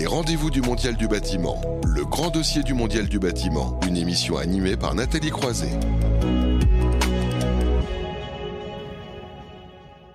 [0.00, 4.38] Les rendez-vous du Mondial du bâtiment, le grand dossier du Mondial du bâtiment, une émission
[4.38, 5.78] animée par Nathalie Croiset.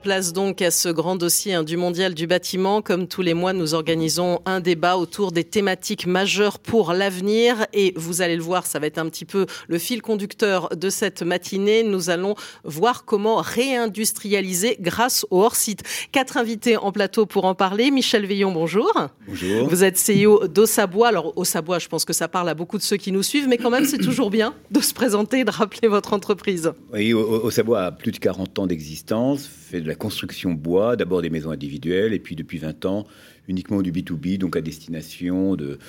[0.05, 2.83] Place donc à ce grand dossier hein, du mondial du bâtiment.
[2.83, 7.65] Comme tous les mois, nous organisons un débat autour des thématiques majeures pour l'avenir.
[7.73, 10.91] Et vous allez le voir, ça va être un petit peu le fil conducteur de
[10.91, 11.81] cette matinée.
[11.81, 15.81] Nous allons voir comment réindustrialiser grâce au hors-site.
[16.11, 17.89] Quatre invités en plateau pour en parler.
[17.89, 18.93] Michel Veillon, bonjour.
[19.27, 19.67] Bonjour.
[19.67, 21.07] Vous êtes CEO d'Ossabois.
[21.07, 23.57] Alors, Ossabois, je pense que ça parle à beaucoup de ceux qui nous suivent, mais
[23.57, 26.73] quand même, c'est toujours bien de se présenter et de rappeler votre entreprise.
[26.93, 31.29] Oui, Ossabois a plus de 40 ans d'existence, fait de la construction bois, d'abord des
[31.29, 33.05] maisons individuelles, et puis depuis 20 ans,
[33.47, 35.79] uniquement du B2B, donc à destination de,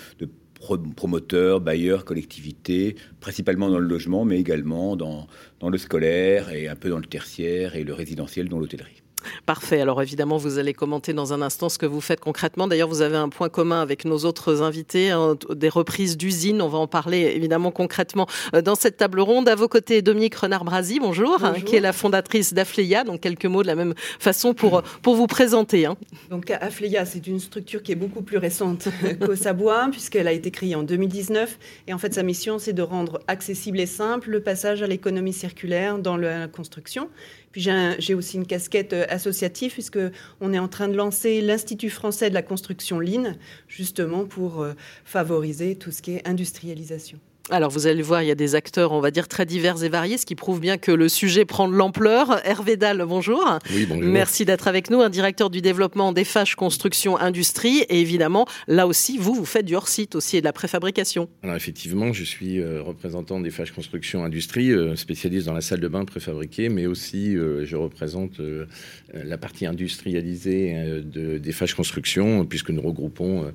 [0.97, 5.27] promoteurs, bailleurs, collectivités, principalement dans le logement, mais également dans,
[5.61, 9.03] dans le scolaire et un peu dans le tertiaire et le résidentiel, dont l'hôtellerie.
[9.45, 9.81] Parfait.
[9.81, 12.67] Alors évidemment, vous allez commenter dans un instant ce que vous faites concrètement.
[12.69, 16.63] D'ailleurs, vous avez un point commun avec nos autres invités, hein, des reprises d'usines.
[16.63, 19.49] On va en parler évidemment concrètement euh, dans cette table ronde.
[19.49, 23.05] À vos côtés, Dominique Renard-Brasi, bonjour, hein, qui est la fondatrice d'Afleia.
[23.05, 25.87] Donc quelques mots de la même façon pour, pour vous présenter.
[25.87, 25.97] Hein.
[26.31, 28.89] Donc Afleia, c'est une structure qui est beaucoup plus récente
[29.21, 31.59] qu'Ossabois, puisqu'elle a été créée en 2019.
[31.89, 35.33] Et en fait, sa mission, c'est de rendre accessible et simple le passage à l'économie
[35.33, 37.09] circulaire dans la construction
[37.57, 42.35] j'ai aussi une casquette euh, associative puisqu'on est en train de lancer l'Institut français de
[42.35, 43.35] la construction Lean,
[43.69, 47.19] justement pour euh, favoriser tout ce qui est industrialisation.
[47.49, 49.89] Alors vous allez voir, il y a des acteurs, on va dire, très divers et
[49.89, 52.41] variés, ce qui prouve bien que le sujet prend de l'ampleur.
[52.45, 53.59] Hervé Dalle, bonjour.
[53.73, 54.05] Oui, bonjour.
[54.05, 57.85] Merci d'être avec nous, un directeur du développement des fâches construction industrie.
[57.89, 61.29] Et évidemment, là aussi, vous, vous faites du hors-site aussi et de la préfabrication.
[61.45, 65.81] Alors effectivement, je suis euh, représentant des fâches construction industrie, euh, spécialiste dans la salle
[65.81, 68.41] de bain préfabriquée, mais aussi euh, je représente
[69.13, 73.53] la partie industrialisée de, des fâches construction, puisque nous regroupons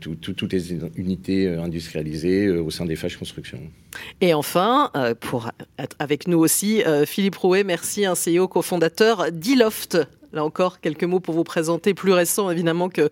[0.00, 3.60] toutes les unités industrialisées au sein des fâches construction.
[4.20, 9.30] Et enfin, euh, pour être avec nous aussi, euh, Philippe Rouet, merci, un CEO cofondateur
[9.32, 9.98] d'Iloft.
[10.32, 13.10] Là encore, quelques mots pour vous présenter, plus récent évidemment que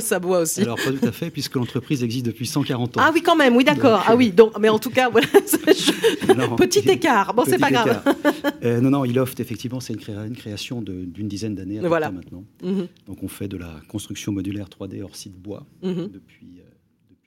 [0.00, 0.62] Sabois aussi.
[0.62, 3.00] Alors pas tout à fait, puisque l'entreprise existe depuis 140 ans.
[3.04, 4.02] Ah oui, quand même, oui, d'accord.
[4.06, 5.26] Ah oui, donc, mais en tout cas, voilà,
[6.56, 7.34] petit écart.
[7.34, 8.02] Bon, c'est pas grave.
[8.64, 12.10] Euh, non, non, Iloft, effectivement, c'est une, création d'une dizaine d'années voilà.
[12.10, 12.44] maintenant.
[12.62, 12.88] Mhm.
[13.08, 16.08] Donc on fait de la construction modulaire 3D hors site bois mhm.
[16.12, 16.62] depuis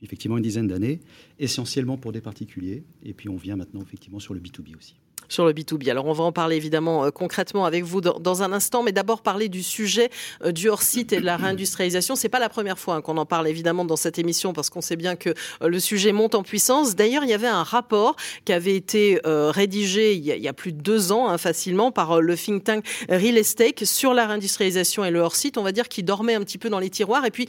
[0.01, 0.99] effectivement une dizaine d'années,
[1.39, 2.83] essentiellement pour des particuliers.
[3.03, 4.95] Et puis on vient maintenant effectivement sur le B2B aussi
[5.29, 5.89] sur le B2B.
[5.89, 9.21] Alors on va en parler évidemment euh, concrètement avec vous dans, un instant, mais d'abord
[9.21, 10.09] parler du sujet
[10.43, 12.15] euh, du hors-site et de la réindustrialisation.
[12.15, 14.81] C'est pas la première fois hein, qu'on en parle évidemment dans cette émission parce qu'on
[14.81, 15.29] sait bien que
[15.61, 16.95] euh, le sujet monte en puissance.
[16.95, 18.15] D'ailleurs, il y avait un rapport
[18.45, 22.35] qui avait été rédigé il y, a, plus de deux ans hein, facilement par le
[22.35, 25.57] think tank Real Estate sur la réindustrialisation et le hors-site.
[25.57, 27.47] On va dire qu'il dormait un petit peu dans les tiroirs et puis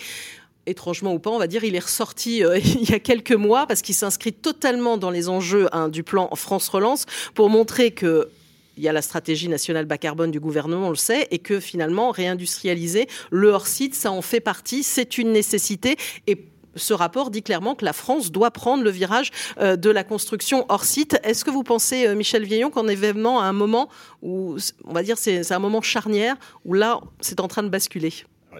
[0.69, 3.67] étrangement ou pas, on va dire, il est ressorti euh, il y a quelques mois
[3.67, 8.29] parce qu'il s'inscrit totalement dans les enjeux hein, du plan France Relance pour montrer que
[8.77, 11.59] il y a la stratégie nationale bas carbone du gouvernement, on le sait, et que
[11.59, 15.97] finalement, réindustrialiser le hors-site, ça en fait partie, c'est une nécessité.
[16.29, 16.47] Et
[16.77, 20.65] ce rapport dit clairement que la France doit prendre le virage euh, de la construction
[20.69, 21.19] hors site.
[21.25, 23.89] Est-ce que vous pensez, euh, Michel Vieillon, qu'on est à un moment
[24.23, 28.13] où, on va dire, c'est un moment charnière, où là, c'est en train de basculer?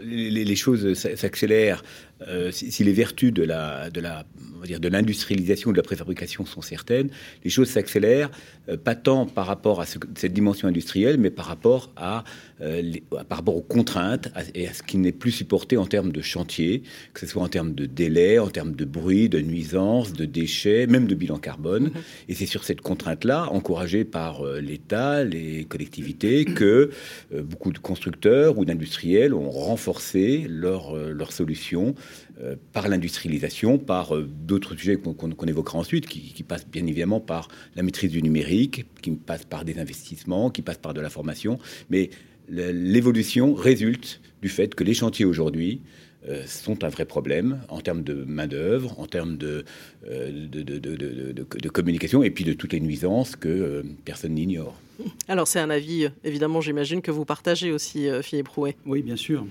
[0.03, 1.83] Les, choses s'accélèrent
[2.27, 4.25] euh, si, les vertus de la, de la,
[4.65, 7.11] dire de l'industrialisation, de la préfabrication sont certaines,
[7.45, 8.31] les choses s'accélèrent,
[8.69, 12.25] euh, pas tant par rapport à cette dimension industrielle, mais par rapport à,
[12.61, 12.93] euh,
[13.29, 16.83] par rapport aux contraintes et à ce qui n'est plus supporté en termes de chantier,
[17.15, 20.89] que ce soit en termes de délai, en termes de bruit, de nuisances, de déchets,
[20.89, 21.89] même de bilan carbone.
[21.89, 22.31] Mm-hmm.
[22.31, 26.91] Et c'est sur cette contrainte-là, encouragée par l'État, les collectivités, que
[27.33, 31.95] beaucoup de constructeurs ou d'industriels ont renforcé leurs leur solutions
[32.41, 37.49] euh, par l'industrialisation, par euh, d'autres sujets qu'on évoquera ensuite, qui, passent bien évidemment par
[37.75, 41.59] la maîtrise du numérique, qui passent par des investissements, qui passent par de la formation.
[41.91, 42.11] Mais
[42.49, 45.81] l'évolution résulte du fait que les chantiers aujourd'hui
[46.29, 49.65] euh, sont un vrai problème en termes de main-d'œuvre, en termes de,
[50.07, 54.81] de, communication et puis de toutes les nuisances que personne n'ignore.
[55.27, 58.77] Alors, c'est un avis, évidemment, j'imagine, que vous partagez aussi, Philippe Rouet.
[58.87, 59.45] Oui, bien sûr.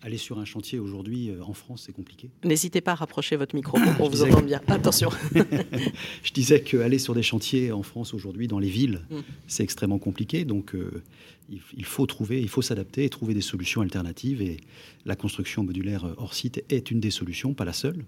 [0.00, 2.30] Aller sur un chantier aujourd'hui euh, en France, c'est compliqué.
[2.44, 4.60] N'hésitez pas à rapprocher votre micro pour vous entendre bien.
[4.68, 5.10] Attention.
[6.22, 9.16] je disais qu'aller sur des chantiers en France aujourd'hui, dans les villes, mm.
[9.48, 10.44] c'est extrêmement compliqué.
[10.44, 11.02] Donc, euh,
[11.48, 14.40] il, faut trouver, il faut s'adapter et trouver des solutions alternatives.
[14.40, 14.58] Et
[15.04, 18.04] la construction modulaire euh, hors site est une des solutions, pas la seule.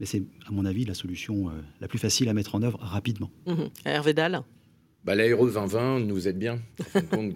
[0.00, 1.50] Mais c'est, à mon avis, la solution
[1.80, 3.30] la plus facile à mettre en œuvre rapidement.
[3.46, 3.70] Mm-hmm.
[3.84, 4.42] Hervé Dalle
[5.04, 6.60] bah, L'ARE 2020 nous aide bien.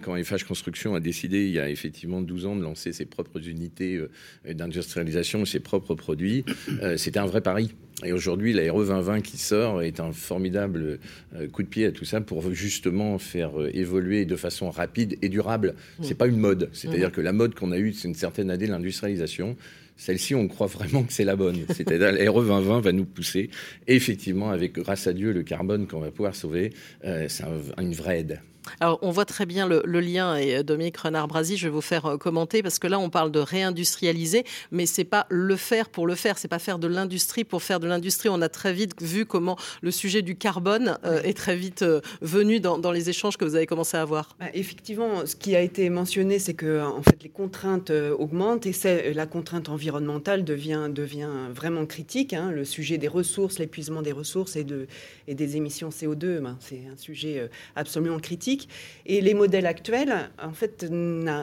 [0.01, 3.47] quand FH Construction a décidé, il y a effectivement 12 ans, de lancer ses propres
[3.47, 6.45] unités euh, d'industrialisation, ses propres produits,
[6.81, 7.73] euh, c'était un vrai pari.
[8.05, 10.99] Et aujourd'hui, l'ARE 2020 qui sort est un formidable
[11.35, 15.29] euh, coup de pied à tout ça pour justement faire évoluer de façon rapide et
[15.29, 15.73] durable.
[16.01, 16.69] C'est pas une mode.
[16.73, 19.57] C'est-à-dire que la mode qu'on a eue, c'est une certaine année, l'industrialisation.
[19.97, 21.65] Celle-ci, on croit vraiment que c'est la bonne.
[21.69, 23.49] C'est-à-dire l'ARE 2020 va nous pousser.
[23.87, 26.71] Effectivement, avec, grâce à Dieu, le carbone qu'on va pouvoir sauver,
[27.03, 27.43] c'est
[27.77, 28.41] une vraie aide.
[28.79, 32.05] Alors, on voit très bien le, lien, et euh, Dominique Renard-Brasi, je vais vous faire
[32.05, 36.07] euh, commenter, parce que là, on parle de réindustrialiser, mais c'est pas le faire pour
[36.07, 38.29] le faire, c'est pas faire de l'industrie pour faire de l'industrie.
[38.29, 41.85] On a très vite vu comment le sujet du carbone euh, est très vite
[42.21, 44.35] venu dans, les échanges que vous avez commencé à avoir.
[44.39, 49.13] Bah, effectivement, ce qui a été mentionné, c'est que en fait, les contraintes augmentent et
[49.13, 52.33] la contrainte environnementale devient, devient vraiment critique.
[52.33, 52.51] Hein.
[52.51, 54.87] le sujet des ressources, l'épuisement des ressources et, de,
[55.27, 58.56] et des émissions CO2, ben, c'est un sujet absolument critique.
[59.05, 60.85] Et les modèles actuels, en fait,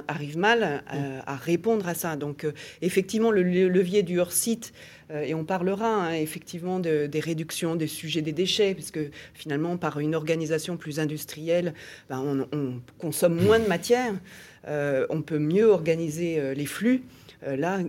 [0.08, 2.16] arrivent mal euh, à, répondre à ça.
[2.16, 2.52] Donc, euh,
[2.82, 4.72] effectivement, le levier du hors-site,
[5.10, 9.00] euh, et on parlera hein, effectivement des réductions des sujets des déchets, puisque
[9.34, 11.74] finalement, par une organisation plus industrielle,
[12.08, 14.14] ben, on, on, consomme moins de matière,
[14.66, 17.02] on peut mieux organiser les flux.
[17.46, 17.80] là,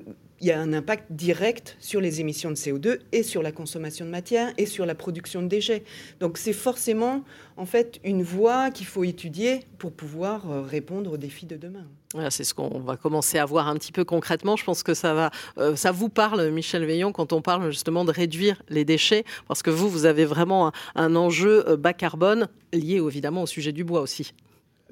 [0.45, 4.05] il y a un impact direct sur les émissions de CO2 et sur la consommation
[4.05, 5.83] de matière et sur la production de déchets.
[6.19, 7.23] Donc c'est forcément
[7.57, 11.87] en fait une voie qu'il faut étudier pour pouvoir euh, répondre aux défis de demain.
[12.29, 14.55] C'est ce qu'on va commencer à voir un petit peu concrètement.
[14.55, 18.05] Je pense que ça va, euh, ça vous parle, Michel Veillon, quand on parle justement
[18.05, 22.49] de réduire les déchets, parce que vous, vous avez vraiment un enjeu euh, bas carbone
[22.71, 24.31] lié évidemment au sujet du bois aussi.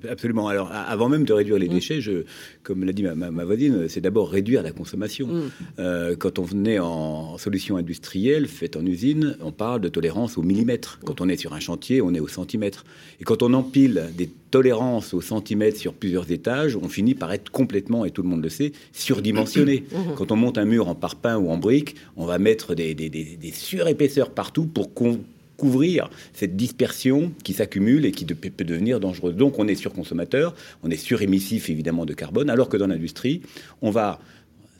[0.09, 0.47] Absolument.
[0.47, 1.73] Alors, avant même de réduire les mm.
[1.73, 2.23] déchets, je,
[2.63, 5.27] comme l'a dit ma, voisine, c'est d'abord réduire la consommation.
[5.27, 5.51] Mm.
[5.79, 10.41] Euh, quand on venait en solution industrielle faite en usine, on parle de tolérance au
[10.41, 10.99] millimètre.
[11.05, 12.85] Quand on est sur un chantier, on est au centimètre.
[13.21, 17.49] Et quand on empile des tolérances au centimètre sur plusieurs étages, on finit par être
[17.51, 19.85] complètement, et tout le monde le sait, surdimensionné.
[19.91, 20.15] Mm.
[20.15, 23.09] Quand on monte un mur en parpaing ou en brique, on va mettre des, des,
[23.09, 25.19] des surépaisseurs partout pour qu'on
[25.63, 29.33] couvrir cette dispersion qui s'accumule et qui peut devenir dangereuse.
[29.33, 33.41] Donc on est surconsommateur, on est surémissif évidemment de carbone, alors que dans l'industrie,
[33.81, 34.19] on va,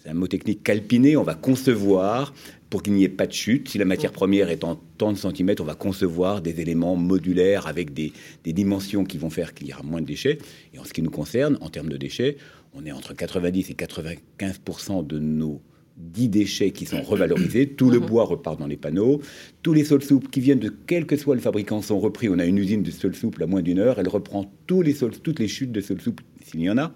[0.01, 2.33] c'est un mot technique, calpiner, on va concevoir
[2.69, 3.69] pour qu'il n'y ait pas de chute.
[3.69, 7.67] Si la matière première est en tant de centimètres, on va concevoir des éléments modulaires
[7.67, 8.11] avec des,
[8.43, 10.37] des dimensions qui vont faire qu'il y aura moins de déchets.
[10.73, 12.35] Et en ce qui nous concerne, en termes de déchets,
[12.73, 15.61] on est entre 90 et 95% de nos
[16.03, 18.05] 10 déchets qui sont revalorisés, tout le mhm.
[18.05, 19.21] bois repart dans les panneaux,
[19.61, 22.29] tous les sols souples qui viennent de quel que soit le fabricant sont repris.
[22.29, 24.93] On a une usine de sol souple à moins d'une heure, elle reprend tous les
[24.93, 26.93] sols, toutes les chutes de sol souple s'il y en a.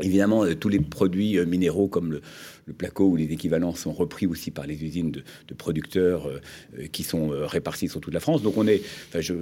[0.00, 2.20] Évidemment, euh, tous les produits euh, minéraux comme le,
[2.76, 5.22] placo ou les équivalents sont repris aussi par les usines de,
[5.54, 6.40] producteurs euh,
[6.90, 8.42] qui sont répartis sur toute la France.
[8.42, 9.34] Donc on est, enfin, je,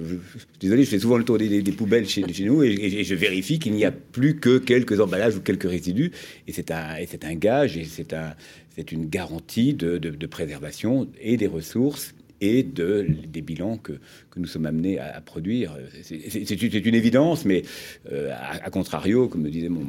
[0.59, 3.83] désolé, je fais souvent le tour des, poubelles chez, nous et, je vérifie qu'il n'y
[3.83, 6.11] a plus que quelques emballages ou quelques résidus.
[6.47, 8.35] Et c'est un, c'est un gage et c'est un,
[8.75, 13.93] c'est une garantie de, préservation et des ressources et de, des bilans que,
[14.35, 15.77] nous sommes amenés à, produire.
[16.01, 17.63] C'est une évidence, mais
[18.11, 19.85] à, contrario, comme me disait mon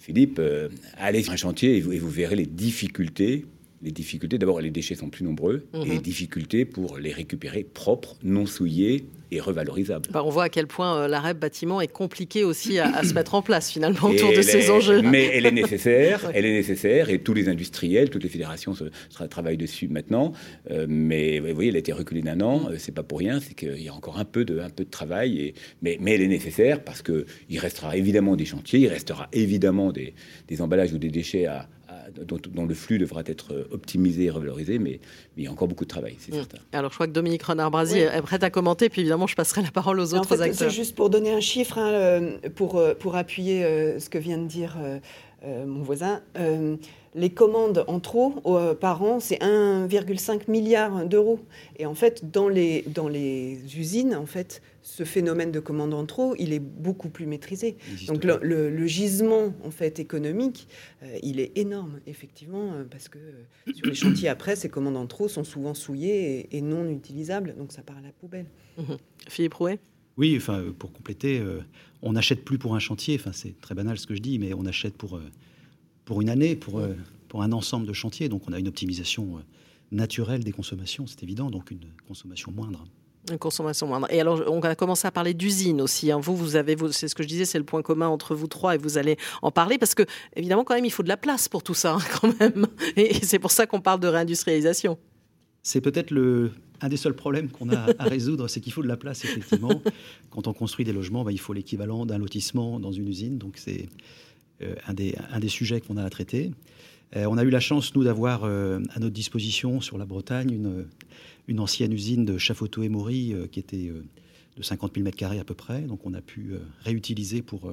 [0.00, 3.44] Philippe, euh, allez sur un chantier et vous, verrez les difficultés.
[3.82, 6.02] Les difficultés, d'abord, les déchets sont plus nombreux, et les mhm.
[6.02, 10.10] difficultés pour les récupérer propres, non souillés et revalorisable.
[10.12, 13.42] Bah, on voit à quel point euh, bâtiment est compliquée aussi à, se mettre en
[13.42, 15.02] place finalement autour de ces enjeux.
[15.02, 18.84] Mais elle est nécessaire, elle est nécessaire et tous les industriels, toutes les fédérations se,
[19.28, 20.32] travaillent dessus maintenant.
[20.70, 23.40] Euh, mais vous voyez, elle a été reculée d'un an, euh, c'est pas pour rien,
[23.40, 25.38] c'est qu'il y a encore un peu de, un peu de travail.
[25.38, 29.92] Et, mais, mais elle est nécessaire parce qu'il restera évidemment des chantiers, il restera évidemment
[29.92, 30.14] des,
[30.48, 31.68] des emballages ou des déchets à,
[32.26, 35.00] dont, le flux devra être euh, optimisé et revalorisé, mais,
[35.36, 36.36] il y a encore beaucoup de travail, c'est mmh.
[36.36, 36.58] certain.
[36.72, 39.70] Alors, je crois que Dominique Renard-Brasi est prête à commenter, puis évidemment, je passerai la
[39.70, 40.70] parole aux autres acteurs.
[40.70, 43.62] C'est juste pour donner un chiffre, hein, euh, pour, euh, pour appuyer
[43.98, 44.76] ce que vient de dire
[45.44, 46.20] mon voisin
[47.14, 48.40] les commandes en trop
[48.80, 51.40] par an, c'est 1,5 milliard d'euros.
[51.78, 56.06] Et en fait, dans les, dans les usines, en fait, ce phénomène de commande en
[56.06, 57.76] trop, il est beaucoup plus maîtrisé.
[58.06, 60.68] Donc le, gisement en fait économique,
[61.02, 64.96] euh, il est énorme effectivement euh, parce que euh, sur les chantiers après, ces commandes
[64.96, 68.46] en trop sont souvent souillées et, non utilisables, donc ça part à la poubelle.
[68.78, 68.94] Mmh
[69.28, 69.78] Philippe Rouet?
[70.16, 71.42] Oui, enfin pour compléter,
[72.02, 73.16] on n'achète plus pour un chantier.
[73.18, 75.20] Enfin c'est très banal ce que je dis, mais on achète pour
[76.10, 76.82] pour une année, pour
[77.28, 78.28] pour un ensemble de chantiers.
[78.28, 79.40] Donc on a une optimisation
[79.92, 82.84] naturelle des consommations, c'est évident, donc une consommation moindre.
[83.30, 84.08] Une consommation moindre.
[84.10, 86.10] Et alors, on a commencé à parler d'usine aussi.
[86.10, 86.18] Hein.
[86.18, 88.74] Vous, vous avez, c'est ce que je disais, c'est le point commun entre vous trois
[88.74, 90.02] et vous allez en parler parce que,
[90.34, 92.66] évidemment, quand même, il faut de la place pour tout ça, hein, quand même.
[92.96, 94.98] Et c'est pour ça qu'on parle de réindustrialisation.
[95.62, 96.50] C'est peut-être le,
[96.80, 99.80] un des seuls problèmes qu'on a à résoudre, c'est qu'il faut de la place, effectivement.
[100.30, 103.38] Quand on construit des logements, bah, il faut l'équivalent d'un lotissement dans une usine.
[103.38, 103.88] Donc, c'est
[104.86, 106.50] un, des, un des sujets qu'on a à traiter.
[107.14, 110.86] on a eu la chance, nous, d'avoir à notre disposition sur la Bretagne une,
[111.48, 113.92] une ancienne usine de Chafoto et Maury qui était
[114.56, 115.82] de 50 000 m2 à peu près.
[115.82, 116.52] Donc, on a pu
[116.84, 117.72] réutiliser pour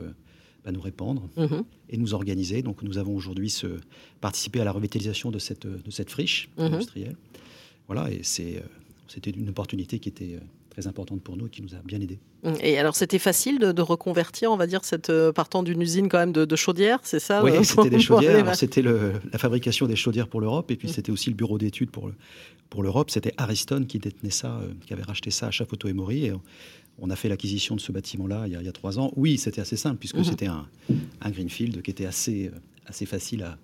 [0.68, 1.64] à nous répandre mhm.
[1.90, 2.62] et nous organiser.
[2.62, 3.56] Donc nous avons aujourd'hui
[4.22, 6.66] participé à la revitalisation de cette, de cette friche mhm.
[6.66, 7.16] industrielle.
[7.88, 8.62] Voilà, et c'est, euh,
[9.08, 10.40] c'était une opportunité qui était euh,
[10.78, 12.20] très importante pour nous et qui nous a bien aidés.
[12.62, 16.20] Et alors c'était facile de, reconvertir, on va dire, cette, euh, partant d'une usine quand
[16.20, 18.56] même de, chaudières, c'est ça Oui, c'était des chaudières.
[18.56, 22.12] c'était la fabrication des chaudières pour l'Europe et puis c'était aussi le bureau d'études pour,
[22.70, 23.10] pour l'Europe.
[23.10, 26.26] C'était Ariston qui détenait ça, qui avait racheté ça à Chafoto et Mori.
[26.26, 26.34] Et
[27.00, 29.12] on a fait l'acquisition de ce bâtiment-là il, y a trois ans.
[29.16, 30.24] Oui, c'était assez simple puisque mhm.
[30.26, 30.68] c'était un,
[31.22, 33.58] un, greenfield qui était assez, euh, assez facile à,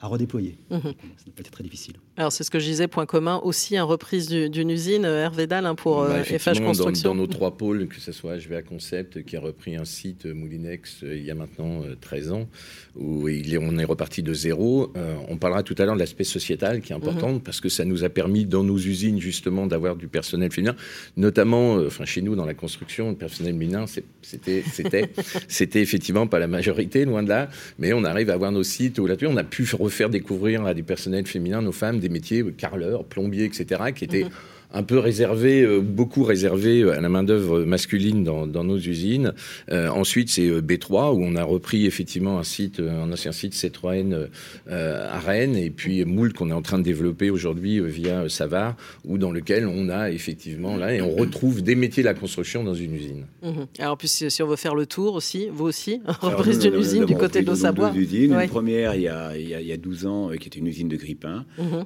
[0.00, 0.56] à redéployer.
[0.70, 0.80] Mhm.
[0.80, 0.90] Ça
[1.34, 1.94] pas été très difficile.
[2.16, 5.46] Alors c'est ce que je disais, point commun aussi, une reprise d'une usine, euh, Hervé
[5.46, 7.10] Dahl, hein, pour bah, FH euh, Construction.
[7.10, 11.02] Dans, nos trois pôles, que ce soit HVA Concept, qui a repris un site Moulinex
[11.02, 12.48] il y a maintenant 13 ans,
[12.96, 14.92] où il est, on est reparti de zéro.
[15.28, 17.40] on parlera tout à l'heure de l'aspect sociétal qui est important, mhm.
[17.40, 20.76] parce que ça nous a permis dans nos usines justement d'avoir du personnel féminin,
[21.18, 23.84] notamment, enfin chez nous dans la construction, le personnel féminin,
[24.22, 25.10] c'était, c'était,
[25.48, 28.98] c'était effectivement pas la majorité, loin de là, mais on arrive à avoir nos sites
[28.98, 32.42] où là-dessus, on a pu faire découvrir à des personnels féminins, nos femmes, des métiers
[32.42, 34.30] euh, carleurs, plombiers, etc., qui étaient mhm
[34.72, 39.32] un peu réservé, euh, beaucoup réservé à la main-d'œuvre masculine dans, nos usines.
[39.70, 43.54] Euh, ensuite, c'est euh, B3, où on a repris effectivement un site, un ancien site
[43.54, 44.28] Citroën
[44.68, 49.18] à Rennes, et puis Moult qu'on est en train de développer aujourd'hui via Savard, où
[49.18, 52.74] dans lequel on a effectivement là, et on retrouve des métiers de la construction dans
[52.74, 53.26] une usine.
[53.42, 53.66] Mhm.
[53.78, 57.16] Alors, puis si on veut faire le tour aussi, vous aussi, reprise d'une usine du
[57.16, 57.90] côté de l'Ossabois.
[57.90, 58.32] Deux usines.
[58.32, 60.96] Une première, il y, a, il, y a, 12 ans, qui était une usine de
[60.96, 61.84] Grippin, mhm.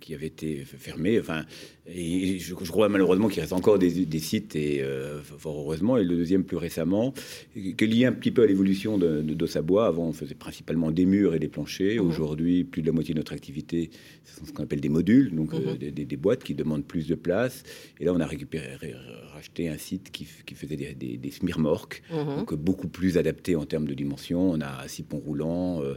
[0.00, 1.18] qui avait été fermée.
[1.20, 1.44] Enfin,
[1.84, 6.16] et je, crois malheureusement qu'il reste encore des, sites, et euh, fort heureusement, et le
[6.16, 7.12] deuxième plus récemment,
[7.54, 9.86] qui est lié un petit peu à l'évolution de, de Bois.
[9.86, 12.00] Avant, on faisait principalement des murs et des planchers.
[12.00, 12.08] Mhm.
[12.08, 13.90] Aujourd'hui, plus de la moitié de notre activité,
[14.24, 15.90] ce sont ce qu'on appelle des modules, donc euh, mhm.
[15.90, 17.64] des, boîtes qui demandent plus de place.
[17.98, 18.94] Et là, on a récupéré,
[19.32, 20.24] racheté un site qui,
[20.54, 22.36] faisait des, des, des smirmorques, mhm.
[22.36, 24.52] donc beaucoup plus adapté en termes de dimension.
[24.52, 25.96] On a six ponts roulants, euh,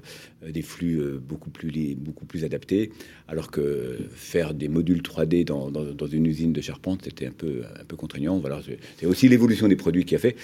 [0.49, 2.91] des flux beaucoup, plus, beaucoup plus adaptés,
[3.27, 7.63] alors que faire des modules 3D dans dans, une usine de charpente, c'était un peu,
[7.79, 8.37] un peu contraignant.
[8.39, 8.61] Voilà,
[8.97, 10.35] c'est aussi l'évolution des produits qui a fait.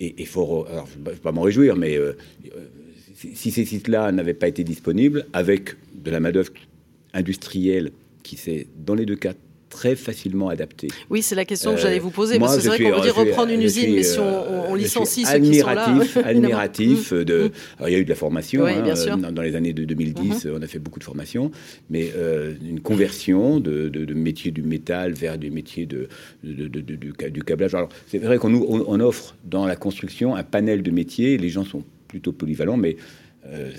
[0.00, 2.12] Et il faut, alors, je ne vais pas m'en réjouir, mais euh,
[2.56, 2.66] euh,
[3.14, 6.52] si ces sites-là n'avaient pas été disponibles, avec de la main-d'œuvre
[7.14, 7.90] industrielle
[8.22, 9.34] qui s'est, dans les deux cas,
[9.68, 10.88] très facilement adapté.
[11.10, 13.14] Oui, c'est la question que j'allais vous poser, parce que c'est vrai qu'on veut dire
[13.14, 15.88] reprendre une usine, mais si on, licencie ceux qui sont là...
[16.24, 17.50] Admiratif, de...
[17.86, 20.54] il y a eu de la formation, hein, dans, les années de 2010, mhm.
[20.56, 21.50] on a fait beaucoup de formation,
[21.90, 26.08] mais euh, une conversion de, de, métiers du métal vers des métiers de,
[26.42, 27.74] du, câblage.
[27.74, 31.64] Alors, c'est vrai qu'on on, offre dans la construction un panel de métiers, les gens
[31.64, 32.96] sont plutôt polyvalents, mais...
[33.46, 33.70] Euh,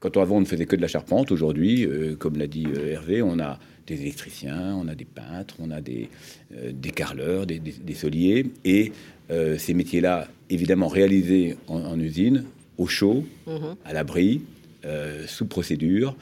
[0.00, 3.20] quand avant on ne faisait que de la charpente, aujourd'hui, euh, comme l'a dit Hervé,
[3.20, 6.08] on a des électriciens, on a des peintres, on a des,
[6.54, 8.46] euh, des carleurs, des, des, soliers.
[8.64, 8.92] Et
[9.30, 12.44] euh, ces métiers-là, évidemment réalisés en, usine,
[12.76, 13.76] au chaud, mhm.
[13.84, 14.42] à l'abri,
[14.84, 16.16] euh, sous procédure,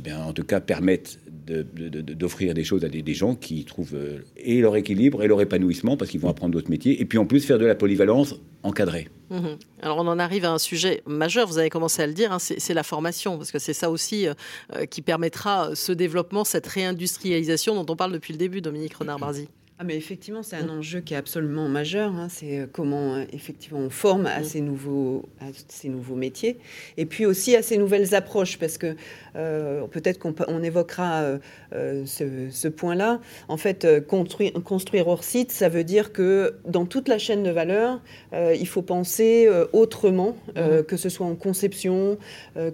[0.00, 3.96] bien, en tout cas permettent d'offrir des choses à des, gens qui trouvent
[4.36, 7.00] et leur équilibre et leur épanouissement parce qu'ils vont apprendre d'autres métiers.
[7.00, 9.08] Et puis en plus faire de la polyvalence encadrée.
[9.30, 9.58] Mhm.
[9.80, 12.38] Alors on en arrive à un sujet majeur, vous avez commencé à le dire, hein,
[12.40, 14.34] c'est la formation, parce que c'est ça aussi euh,
[14.74, 19.48] euh, qui permettra ce développement, cette réindustrialisation dont on parle depuis le début, Dominique Renard-Barzi.
[19.82, 20.78] Ah mais effectivement, c'est un mm.
[20.78, 22.12] enjeu qui est absolument majeur.
[22.12, 22.28] Hein.
[22.28, 24.44] C'est euh, comment euh, effectivement on forme à mm.
[24.44, 26.58] ces nouveaux, à ces nouveaux métiers,
[26.98, 28.94] et puis aussi à ces nouvelles approches, parce que
[29.36, 31.38] euh, peut-être qu'on on évoquera
[31.72, 33.20] ce, point-là.
[33.48, 37.50] En fait, construire, construire hors site, ça veut dire que dans toute la chaîne de
[37.50, 38.02] valeur,
[38.34, 40.82] il faut penser autrement, mm.
[40.82, 42.18] que ce soit en conception,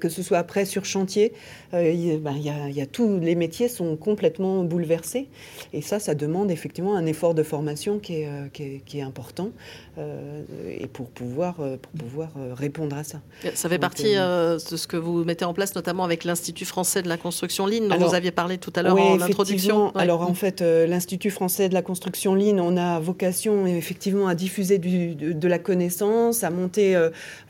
[0.00, 1.32] que ce soit après sur chantier.
[1.72, 5.28] Ben, il y, a, y a tous les métiers sont complètement bouleversés,
[5.72, 9.50] et ça, ça demande effectivement un effort de formation qui est, euh, qui est, important
[9.98, 13.20] euh, et pour pouvoir, euh, pour pouvoir répondre à ça.
[13.54, 17.08] Ça fait partie de ce que vous mettez en place, notamment avec l'Institut français de
[17.08, 19.94] la construction ligne, dont vous aviez parlé tout à l'heure en introduction.
[19.94, 24.78] Alors en fait, l'Institut français de la construction ligne, on a vocation effectivement à diffuser
[24.78, 26.98] du, de, la connaissance, à monter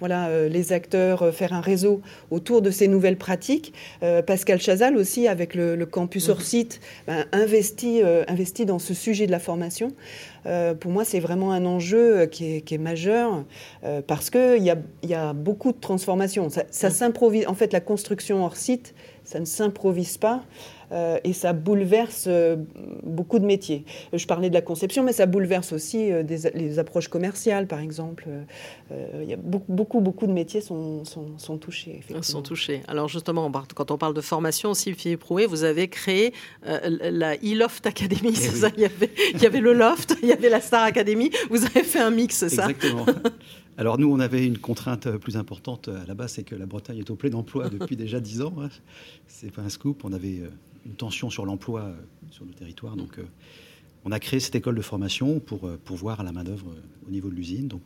[0.00, 3.72] voilà, les acteurs, faire un réseau autour de ces nouvelles pratiques.
[4.26, 9.32] Pascal Chazal aussi, avec le, campus hors site, ben, investit, investit dans ce sujet de
[9.32, 9.92] la formation.
[10.80, 13.44] pour moi, c'est vraiment un enjeu qui est, majeur
[14.06, 16.48] parce qu'il y a, y a beaucoup de transformations.
[16.50, 17.46] Ça, ça s'improvise.
[17.46, 18.94] En fait, la construction hors site,
[19.26, 20.42] ça ne s'improvise pas.
[20.92, 22.56] Euh, et ça bouleverse euh,
[23.02, 23.84] beaucoup de métiers.
[24.12, 26.22] Je parlais de la conception, mais ça bouleverse aussi euh,
[26.54, 28.28] les approches commerciales, par exemple.
[28.92, 32.02] il y a beaucoup, beaucoup, de métiers sont, sont, touchés.
[32.22, 32.82] Sont touchés.
[32.86, 37.86] Alors justement, quand on parle de formation aussi, Philippe Rouet, vous avez créé la e-Loft
[37.86, 38.68] Academy, eh c'est ça?
[38.76, 41.30] Il y, avait, il y avait le Loft, il y avait la Star Academy.
[41.50, 42.68] Vous avez fait un mix, c'est ça?
[42.68, 43.06] Exactement.
[43.78, 46.98] Alors nous, on avait une contrainte plus importante à la base, c'est que la Bretagne
[46.98, 48.54] est au plein emploi depuis déjà dix ans.
[48.60, 48.68] Hein.
[49.26, 50.04] C'est pas un scoop.
[50.04, 50.42] On avait
[50.86, 51.94] une tension sur l'emploi euh,
[52.30, 52.96] sur le territoire.
[52.96, 53.24] Donc, euh,
[54.04, 56.66] on a créé cette école de formation pour, euh, pour voir la main-d'œuvre
[57.06, 57.68] au niveau de l'usine.
[57.68, 57.82] Donc,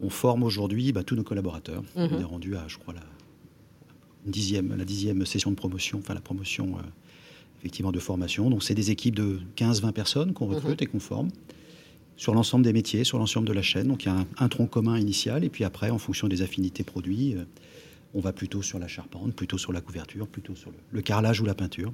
[0.00, 1.82] on, forme aujourd'hui bah, tous nos collaborateurs.
[1.96, 2.08] Mhm.
[2.12, 3.00] On est rendu à, je crois, la
[4.26, 6.76] dixième, la dixième session de promotion, enfin la promotion
[7.58, 8.50] effectivement de formation.
[8.50, 10.84] Donc, c'est des équipes de 15-20 personnes qu'on recrute mhm.
[10.84, 11.28] et qu'on forme
[12.16, 13.88] sur l'ensemble des métiers, sur l'ensemble de la chaîne.
[13.88, 15.44] Donc, il y a un, tronc commun initial.
[15.44, 17.36] Et puis après, en fonction des affinités produits,
[18.14, 21.44] on va plutôt sur la charpente, plutôt sur la couverture, plutôt sur le, carrelage ou
[21.44, 21.92] la peinture.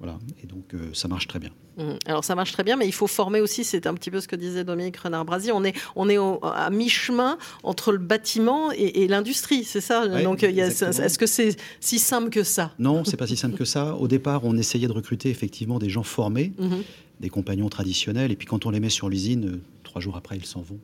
[0.00, 1.50] Voilà, et donc euh, ça marche très bien.
[1.76, 1.92] Mmh.
[2.06, 4.26] Alors ça marche très bien, mais il faut former aussi, c'est un petit peu ce
[4.26, 9.62] que disait Dominique Renard-Brasi, on est, on est à mi-chemin entre le bâtiment et, l'industrie,
[9.62, 10.06] c'est ça?
[10.22, 12.72] Donc est-ce que c'est si simple que ça?
[12.80, 13.94] Non, c'est pas si simple que ça.
[13.94, 16.74] Au départ, on essayait de recruter effectivement des gens formés, mmh.
[17.20, 20.36] Des compagnons traditionnels, et puis quand on les met sur l'usine, euh, trois jours après,
[20.36, 20.78] ils s'en vont.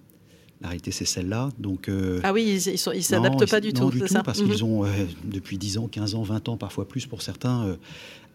[0.61, 1.49] La réalité, c'est celle-là.
[1.59, 4.71] Donc, euh, ah oui, ils ne s'adaptent pas du tout, c'est ça Parce qu'ils mhm.
[4.71, 4.89] ont, euh,
[5.25, 7.77] depuis 10 ans, 15 ans, 20 ans, parfois plus pour certains, euh,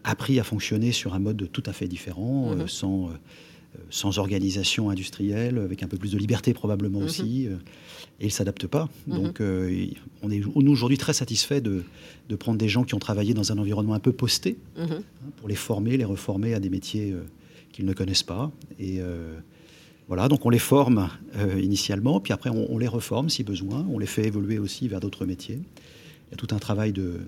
[0.02, 2.66] appris à fonctionner sur un mode tout à fait différent, mhm.
[2.66, 3.10] sans,
[3.90, 7.04] sans organisation industrielle, avec un peu plus de liberté probablement mhm.
[7.04, 7.46] aussi.
[7.46, 8.88] et ils ne s'adaptent pas.
[9.06, 11.84] Donc, on est aujourd'hui très satisfait de,
[12.28, 14.86] de, prendre des gens qui ont travaillé dans un environnement un peu posté, hein,
[15.36, 17.14] pour les former, les reformer à des métiers
[17.76, 18.50] qu'ils ne connaissent pas.
[18.78, 19.02] Et
[20.08, 23.98] voilà, donc on les forme euh, initialement, puis après on, les reforme si besoin, on
[23.98, 25.58] les fait évoluer aussi vers d'autres métiers.
[25.58, 27.18] Il y a tout un travail de,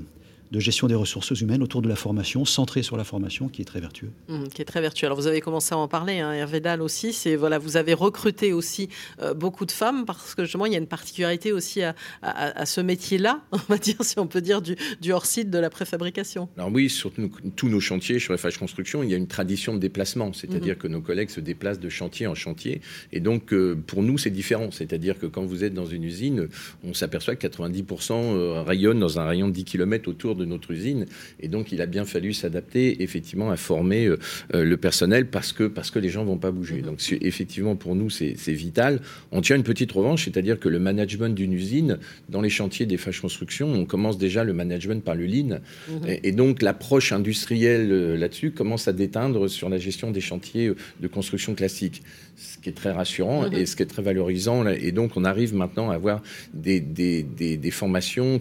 [0.50, 3.64] de gestion des ressources humaines autour de la formation, centrée sur la formation, qui est
[3.64, 4.10] très vertueux.
[4.28, 5.06] Mmh, qui est très vertueux.
[5.06, 7.12] Alors vous avez commencé à en parler, hein, Hervé Dahl aussi.
[7.12, 8.88] C'est voilà, vous avez recruté aussi
[9.20, 12.66] euh, beaucoup de femmes parce que justement il y a une particularité aussi à, à,
[12.66, 16.48] ce métier-là, on va dire si on peut dire du, du hors-site de la préfabrication.
[16.56, 17.12] Alors oui, sur
[17.56, 20.78] tous nos chantiers sur FH Construction, il y a une tradition de déplacement, c'est-à-dire mmh.
[20.78, 22.80] que nos collègues se déplacent de chantier en chantier,
[23.12, 24.70] et donc euh, pour nous c'est différent.
[24.70, 26.48] C'est-à-dire que quand vous êtes dans une usine,
[26.84, 30.70] on s'aperçoit que 90% euh, rayonnent dans un rayon de 10 km autour de notre
[30.70, 31.06] usine.
[31.40, 34.18] Et donc, il a bien fallu s'adapter, effectivement, à former euh,
[34.54, 36.76] euh, le personnel parce que, parce que les gens vont pas bouger.
[36.76, 36.82] Mhm.
[36.82, 39.00] Donc, effectivement, pour nous, c'est vital.
[39.32, 41.98] On tient une petite revanche, c'est-à-dire que le management d'une usine,
[42.28, 45.60] dans les chantiers des fâches construction, on commence déjà le management par le lean.
[45.88, 46.18] Mhm.
[46.22, 51.08] Et, donc, l'approche industrielle euh, là-dessus commence à déteindre sur la gestion des chantiers de
[51.08, 52.02] construction classique
[52.38, 53.54] ce qui est très rassurant mhm.
[53.54, 54.66] et ce qui est très valorisant.
[54.68, 56.22] Et donc, on arrive maintenant à avoir
[56.54, 58.40] des, des, des, formations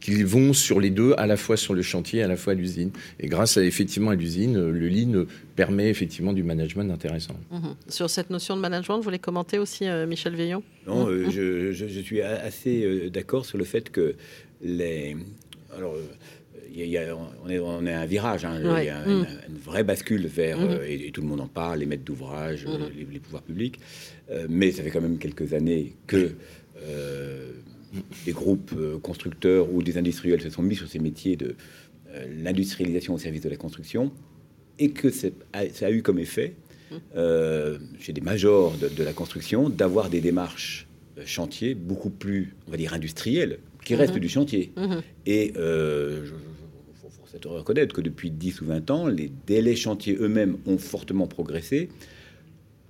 [0.00, 2.56] qui vont sur les deux, à la fois sur le chantier, à la fois à
[2.56, 2.90] l'usine.
[3.20, 5.24] Et grâce à, effectivement à l'usine, le Lean
[5.56, 7.36] permet effectivement du management intéressant.
[7.50, 7.74] Mhm.
[7.88, 10.62] Sur cette notion de management, vous voulez commenter aussi, euh, Michel Veillon?
[10.86, 14.14] Non, euh, je, je, je, suis assez d'accord sur le fait que
[14.62, 15.16] les...
[15.76, 15.96] Alors,
[16.76, 18.58] on, est, on, est, à un virage, hein.
[18.58, 19.26] il y a une, mm.
[19.64, 20.78] vraie bascule vers, mm-hmm.
[20.80, 23.12] euh, et, tout le monde en parle, les maîtres d'ouvrage, euh, mm-hmm.
[23.12, 23.78] les, pouvoirs publics,
[24.30, 26.32] euh, mais ça fait quand même quelques années que
[28.24, 31.54] des groupes constructeurs ou des industriels se sont mis sur ces métiers de
[32.42, 34.12] l'industrialisation au service de la construction,
[34.78, 36.54] et que ça a eu comme effet,
[36.90, 36.96] mm.
[37.98, 40.86] chez des majors de, la construction, d'avoir des démarches
[41.24, 44.20] chantiers beaucoup plus, on va dire, industrielles, qui restent mm-hmm.
[44.20, 44.72] du chantier.
[45.26, 46.32] Et je,
[47.38, 51.88] de reconnaître que depuis 10 ou 20 ans, les délais chantiers eux-mêmes ont fortement progressé.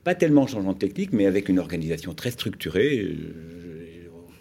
[0.05, 3.17] Pas tellement en changement de technique, mais avec une organisation très structurée.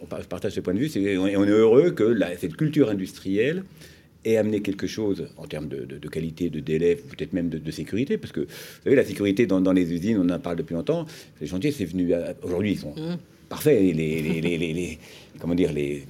[0.03, 0.97] On partage ce point de vue.
[0.97, 3.63] et on est heureux que cette culture industrielle
[4.25, 8.31] ait amené quelque chose en termes de, qualité, de délai, peut-être même de, sécurité, parce
[8.31, 11.05] que vous savez, la sécurité dans, les usines, on en parle depuis longtemps.
[11.41, 13.17] Les chantiers, c'est venu aujourd'hui, ils sont mmh.
[13.49, 13.79] parfaits.
[13.79, 14.99] Les, les, les,
[15.39, 16.03] comment dire, les,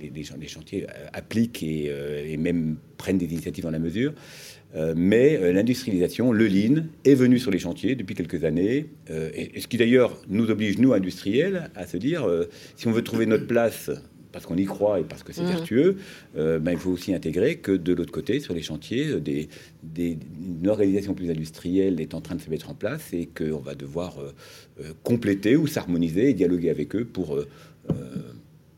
[0.00, 4.12] les, chantiers appliquent euh, et, même prennent des initiatives dans la mesure.
[4.74, 9.66] Euh, mais l'industrialisation, le lean, est venu sur les chantiers depuis quelques années, et, ce
[9.66, 12.26] qui d'ailleurs nous oblige, nous, industriels, à se dire,
[12.76, 13.90] si on veut trouver notre place
[14.32, 15.46] parce qu'on y croit et parce que c'est mmh.
[15.46, 15.96] vertueux,
[16.34, 19.48] ben, il faut aussi intégrer que de l'autre côté, sur les chantiers, des,
[19.94, 23.74] une organisation plus industrielle est en train de se mettre en place et qu'on va
[23.74, 24.16] devoir
[25.02, 27.38] compléter ou s'harmoniser et dialoguer avec eux pour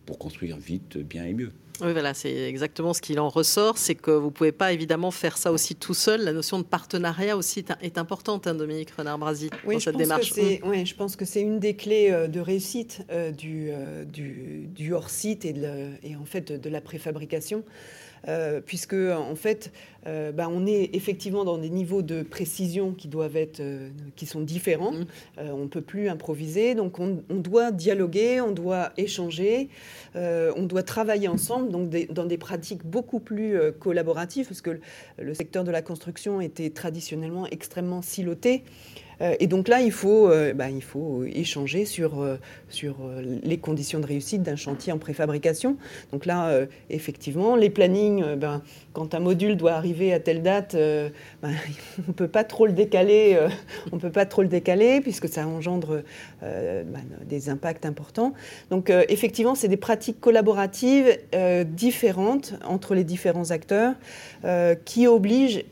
[0.07, 1.51] pour construire vite, bien et mieux.
[1.81, 5.11] Oui, voilà, c'est exactement ce qu'il en ressort, c'est que vous ne pouvez pas évidemment
[5.11, 6.23] faire ça aussi tout seul.
[6.23, 10.33] La notion de partenariat aussi est, importante, hein, Dominique Renard-Brasi, oui, dans cette démarche.
[10.65, 14.69] oui, je pense que c'est une des clés euh, de réussite euh, du, euh, du,
[14.69, 15.55] du hors-site et,
[16.05, 17.65] et, en fait de la préfabrication.
[18.29, 19.71] Euh, puisque en fait,
[20.07, 24.27] euh, bah, on est effectivement dans des niveaux de précision qui doivent être, euh, qui
[24.27, 24.93] sont différents.
[24.93, 25.07] Mmh.
[25.39, 29.69] on ne peut plus improviser, donc on, doit dialoguer, on doit échanger,
[30.15, 34.79] on doit travailler ensemble, donc dans des pratiques beaucoup plus collaboratives, parce que
[35.19, 38.65] le secteur de la construction était traditionnellement extrêmement siloté.
[39.21, 42.97] Euh, et donc là, il faut, euh, bah, il faut échanger sur, euh, sur
[43.43, 45.77] les conditions de réussite d'un chantier en préfabrication.
[46.13, 51.13] Donc là, effectivement, les plannings, ben, quand un module doit arriver à telle date, ben,
[51.99, 53.39] on ne peut pas trop le décaler.
[53.93, 56.03] on peut pas trop le décaler puisque ça engendre
[56.43, 58.35] ben, des impacts importants.
[58.71, 61.19] Donc effectivement, c'est des pratiques collaboratives
[61.67, 63.95] différentes entre les différents acteurs
[64.85, 65.65] qui obligent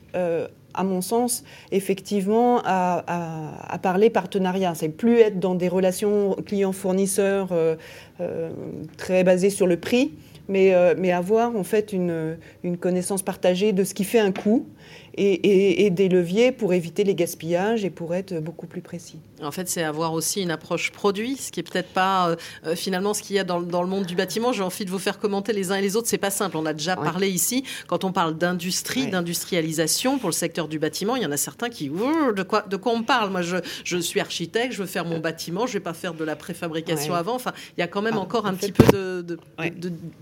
[0.74, 4.74] à mon sens, effectivement, à, parler partenariat.
[4.74, 7.76] C'est plus être dans des relations clients-fournisseurs euh,
[8.20, 8.50] euh,
[8.96, 10.12] très basées sur le prix,
[10.48, 14.32] mais, euh, mais avoir en fait une, une, connaissance partagée de ce qui fait un
[14.32, 14.66] coût
[15.14, 19.18] et, des leviers pour éviter les gaspillages et pour être beaucoup plus précis.
[19.42, 22.76] En fait, c'est avoir aussi une approche produit, ce qui est peut-être pas euh, euh,
[22.76, 24.52] finalement ce qu'il y a dans, le monde du bâtiment.
[24.52, 26.08] J'ai envie de vous faire commenter les uns et les autres.
[26.08, 26.56] C'est pas simple.
[26.56, 31.16] On a déjà parlé ici quand on parle d'industrie, d'industrialisation pour le secteur du bâtiment.
[31.16, 33.30] Il y en a certains qui de quoi de quoi on parle?
[33.30, 36.24] Moi, je, je suis architecte, je veux faire mon bâtiment, je vais pas faire de
[36.24, 37.34] la préfabrication avant.
[37.34, 38.84] Enfin, il y a quand même ah, encore un petit peu
[39.22, 39.38] de,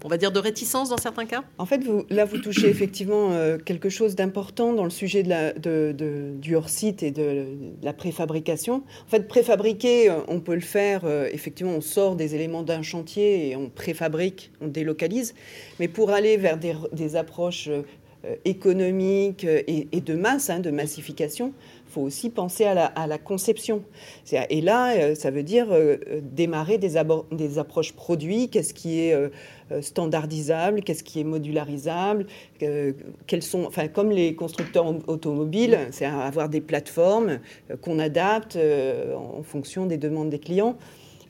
[0.05, 1.43] on va dire, de réticence dans certains cas?
[1.59, 6.57] En fait, vous, là, vous touchez effectivement euh, quelque chose d'important dans le sujet du
[6.57, 7.45] hors-site et de,
[7.83, 8.77] la préfabrication.
[8.77, 12.81] En fait, préfabriquer, euh, on peut le faire, euh, effectivement, on sort des éléments d'un
[12.81, 15.35] chantier et on préfabrique, on délocalise.
[15.81, 17.83] Mais pour aller vers des, approches euh,
[18.47, 21.53] économiques et, de masse, hein, de massification,
[21.91, 23.83] faut aussi penser à la, conception.
[24.33, 25.69] Et là, ça veut dire
[26.23, 26.97] démarrer des,
[27.59, 29.31] approches produits, qu'est-ce qui est
[29.73, 32.27] euh, standardisable, qu'est-ce qui est modularisable,
[32.63, 32.93] euh,
[33.41, 37.39] sont, comme les constructeurs automobiles, c'est avoir des plateformes
[37.71, 38.59] euh, qu'on adapte
[39.17, 40.77] en fonction des demandes des clients.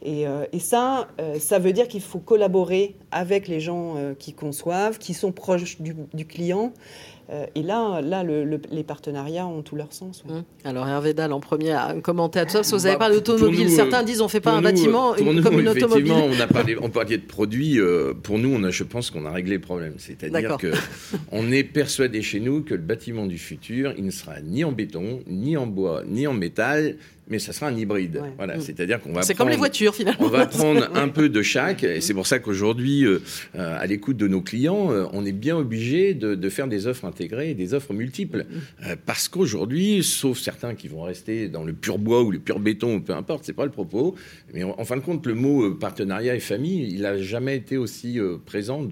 [0.03, 0.25] Et,
[0.59, 5.79] ça, ça veut dire qu'il faut collaborer avec les gens qui conçoivent, qui sont proches
[5.79, 7.20] du, client, euh,
[7.55, 10.25] et là, là les partenariats ont tout leur sens.
[10.29, 10.43] Hum.
[10.65, 13.09] Alors Hervé Dalle en premier a commenté à tout ça, parce que vous n'avez bah,
[13.09, 13.71] pas d'automobile.
[13.71, 16.13] Certains disent on ne fait pas un bâtiment une, comme une automobile.
[16.13, 17.79] On, a parlé, on parlait de produits.
[17.79, 19.95] Euh, pour nous, on a, je pense qu'on a réglé le problème.
[19.99, 24.65] C'est-à-dire qu'on est persuadé chez nous que le bâtiment du futur, il ne sera ni
[24.65, 26.97] en béton, ni en bois, ni en métal,
[27.31, 28.21] mais ça sera un hybride.
[28.37, 28.61] Voilà, mm.
[28.61, 29.23] c'est-à-dire qu'on va.
[29.23, 30.27] C'est comme les voitures finalement.
[30.27, 33.23] On va prendre un peu de chaque, et c'est pour ça qu'aujourd'hui, euh,
[33.55, 37.05] euh, à l'écoute de nos clients, euh, on est bien obligé de, faire des offres
[37.05, 38.97] intégrées et des offres multiples, mm.
[39.07, 43.01] parce qu'aujourd'hui, sauf certains qui vont rester dans le pur bois ou le pur béton,
[43.01, 44.17] peu importe, c'est pas le propos.
[44.53, 48.19] Mais en, fin de compte, le mot partenariat et famille, il a jamais été aussi
[48.45, 48.89] présent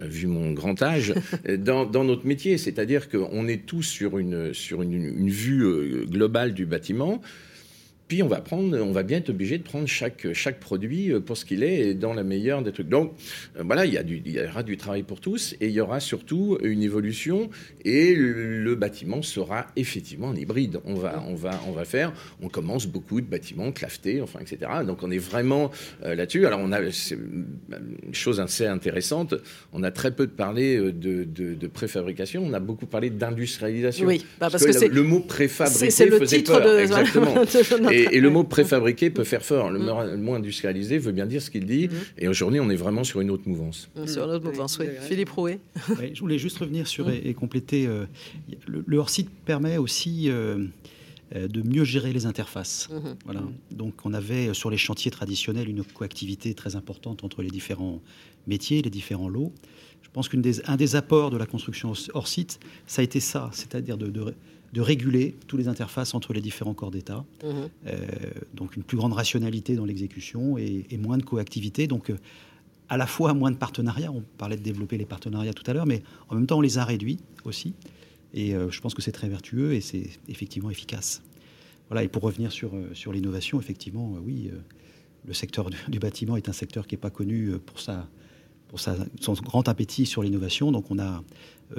[0.00, 1.14] vu mon grand âge,
[1.58, 2.58] dans, dans notre métier.
[2.58, 7.20] C'est-à-dire qu'on est tous sur une, sur une, une vue globale du bâtiment.
[8.08, 11.20] Puis on va prendre, on va bien être obligé de prendre chaque, chaque produit euh,
[11.20, 12.88] pour ce qu'il est dans la meilleure des trucs.
[12.88, 13.12] Donc
[13.58, 15.72] euh, voilà, il y, a du, il y aura du travail pour tous et il
[15.72, 17.50] y aura surtout une évolution
[17.84, 20.78] et le, bâtiment sera effectivement un hybride.
[20.84, 24.70] On va, on va, on va faire, on commence beaucoup de bâtiments clavetés, enfin etc.
[24.86, 25.70] Donc on est vraiment
[26.04, 26.46] euh, là-dessus.
[26.46, 29.34] Alors on a une chose assez intéressante.
[29.72, 32.42] On a très peu de parlé de, de, préfabrication.
[32.46, 34.06] On a beaucoup parlé d'industrialisation.
[34.06, 36.62] Oui, bah, parce, que, le mot préfabriqué faisait peur.
[36.62, 36.78] De...
[36.78, 37.44] Exactement.
[37.98, 39.70] Et, le mot préfabriqué peut faire fort.
[39.70, 39.78] Le,
[40.16, 41.88] mot industrialisé veut bien dire ce qu'il dit.
[41.88, 41.92] Mm-hmm.
[42.18, 43.90] Et aujourd'hui, on est vraiment sur une autre mouvance.
[44.06, 44.86] Sur une autre mouvance, oui.
[45.00, 45.60] Philippe Rouet.
[46.12, 47.86] je voulais juste revenir sur et, compléter.
[47.86, 48.06] Euh,
[48.66, 50.30] le, hors-site permet aussi.
[50.30, 50.66] Euh,
[51.36, 52.88] euh, de mieux gérer les interfaces.
[52.90, 53.14] Mm-hmm.
[53.26, 53.42] Voilà.
[53.70, 58.00] Donc on avait sur les chantiers traditionnels une coactivité très importante entre les différents
[58.46, 59.52] métiers, les différents lots.
[60.00, 63.50] Je pense qu'un des, des, apports de la construction hors site, ça a été ça,
[63.52, 64.34] c'est-à-dire de, de,
[64.72, 67.24] de réguler toutes les interfaces entre les différents corps d'État.
[67.42, 67.50] Mhm.
[67.86, 68.06] Euh,
[68.54, 71.86] donc une plus grande rationalité dans l'exécution et, moins de coactivité.
[71.86, 72.16] Donc euh,
[72.88, 75.86] à la fois moins de partenariats, on parlait de développer les partenariats tout à l'heure,
[75.86, 77.74] mais en même temps on les a réduits aussi.
[78.34, 81.22] Et euh, je pense que c'est très vertueux et c'est effectivement efficace.
[81.88, 84.50] Voilà, et pour revenir sur, sur l'innovation, effectivement, oui,
[85.24, 88.06] le secteur du, bâtiment est un secteur qui n'est pas connu pour, sa,
[88.68, 90.72] pour sa, son grand appétit sur l'innovation.
[90.72, 91.22] Donc on a,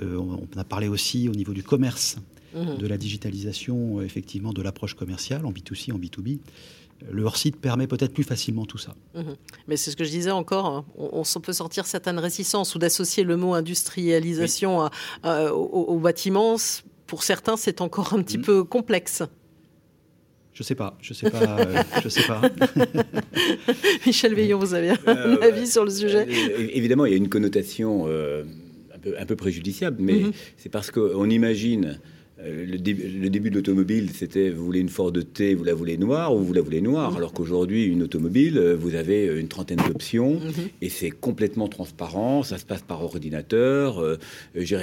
[0.01, 2.17] on a parlé aussi au niveau du commerce
[2.53, 6.39] de la digitalisation, euh, effectivement, de l'approche commerciale en B2C, en B2B.
[7.09, 8.95] le hors-site permet peut-être plus facilement tout ça.
[9.15, 9.35] Mhm.
[9.67, 10.85] Mais c'est ce que je disais encore, hein.
[10.97, 14.89] on, peut sortir certaines réticences ou d'associer le mot industrialisation
[15.23, 16.57] au, bâtiment.
[17.07, 18.43] Pour certains, c'est encore un petit mhm.
[18.43, 19.23] peu complexe.
[20.59, 22.41] Je sais pas, je sais pas, euh, je sais pas.
[24.05, 27.17] Michel Veillon, vous avez un euh, avis sur le sujet euh, Évidemment, il y a
[27.17, 30.31] une connotation un, peu, préjudiciable, mais mhm.
[30.57, 32.01] c'est parce qu'on imagine
[32.45, 32.77] euh, le,
[33.29, 36.53] début de l'automobile, c'était vous voulez une Ford T, vous la voulez noire ou vous
[36.53, 37.15] la voulez noire?
[37.17, 40.69] Alors qu'aujourd'hui, une automobile, euh, vous avez une trentaine d'options mhm.
[40.81, 42.43] et c'est complètement transparent.
[42.43, 43.99] Ça se passe par ordinateur.
[43.99, 44.17] Euh,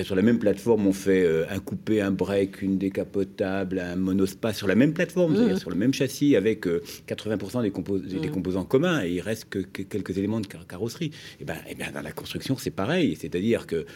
[0.03, 4.67] sur la même plateforme, on fait un coupé, un break, une décapotable, un monospace sur
[4.67, 5.39] la même plateforme, mhm.
[5.39, 9.59] c'est-à-dire sur le même châssis avec 80% des, des, composants communs et il reste que,
[9.61, 11.11] quelques éléments de carrosserie.
[11.41, 13.17] Et ben, et ben dans la construction, c'est pareil.
[13.19, 13.87] C'est-à-dire que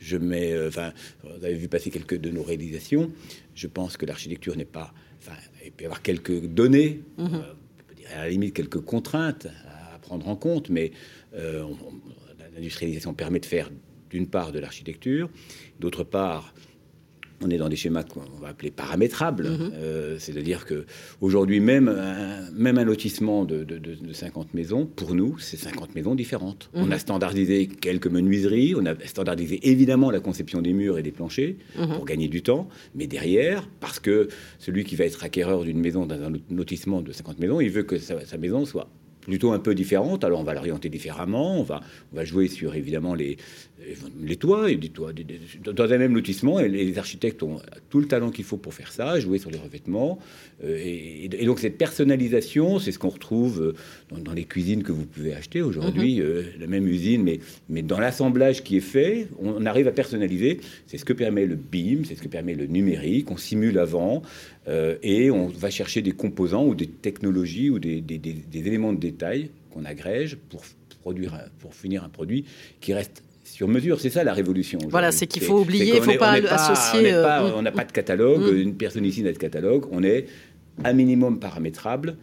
[0.00, 3.12] je mets, euh, enfin, vous avez vu passer quelques de nos réalisations.
[3.54, 7.34] Je pense que l'architecture n'est pas, enfin, il peut y avoir quelques données, mhm.
[7.34, 9.48] euh, à la limite quelques contraintes
[9.94, 10.92] à prendre en compte, mais
[11.34, 11.64] euh,
[12.54, 13.70] l'industrialisation permet de faire
[14.10, 15.28] d'une part de l'architecture,
[15.78, 16.54] d'autre part
[17.42, 19.48] on est dans des schémas qu'on va appeler paramétrables.
[19.48, 19.72] Mhm.
[19.74, 20.86] Euh, c'est-à-dire que
[21.20, 23.66] aujourd'hui, même un, même un lotissement de,
[24.12, 26.70] 50 maisons, pour nous, c'est 50 maisons différentes.
[26.74, 26.98] On a mhm.
[26.98, 31.94] standardisé quelques menuiseries, on a standardisé évidemment la conception des murs et des planchers mhm.
[31.94, 32.68] pour gagner du temps.
[32.94, 37.12] Mais derrière, parce que celui qui va être acquéreur d'une maison dans un lotissement de
[37.12, 38.88] 50 maisons, il veut que sa maison soit
[39.28, 40.24] plutôt un peu différente.
[40.24, 41.60] Alors on va l'orienter différemment.
[41.60, 41.80] On va,
[42.12, 43.36] on va jouer sur évidemment les,
[44.20, 45.12] les toits, et des toits
[45.64, 46.60] dans un même lotissement.
[46.60, 47.60] Et les architectes ont
[47.90, 50.18] tout le talent qu'il faut pour faire ça, jouer sur les revêtements.
[50.64, 53.74] Euh, et, donc cette personnalisation, c'est ce qu'on retrouve
[54.12, 56.22] euh, dans, les cuisines que vous pouvez acheter aujourd'hui, mm-hmm.
[56.22, 60.60] euh, la même usine, mais, mais dans l'assemblage qui est fait, on arrive à personnaliser.
[60.86, 63.30] C'est ce que permet le BIM, c'est ce que permet le numérique.
[63.30, 64.22] On simule avant.
[65.02, 68.02] et on va chercher des composants ou des technologies ou des
[68.54, 70.62] éléments de détail qu'on agrège pour
[71.00, 72.44] produire, pour finir un produit
[72.80, 74.00] qui reste sur mesure.
[74.00, 74.78] C'est ça la révolution.
[74.88, 77.14] Voilà, c'est qu'il faut oublier, il ne faut pas, associer.
[77.54, 78.56] On n'a pas, de catalogue, mm.
[78.56, 79.86] une personne ici n'a de catalogue.
[79.90, 80.26] On est
[80.84, 82.16] un minimum paramétrable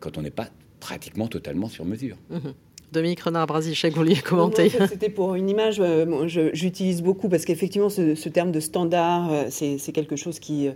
[0.00, 0.48] quand on n'est pas
[0.80, 2.16] pratiquement totalement sur mesure.
[2.32, 2.52] Mm-hmm.
[2.92, 8.28] Dominique Renard-Brasichek, vous vouliez commenter C'était pour une image, euh, j'utilise beaucoup parce qu'effectivement, ce,
[8.28, 10.68] terme de standard, euh, c'est quelque chose qui,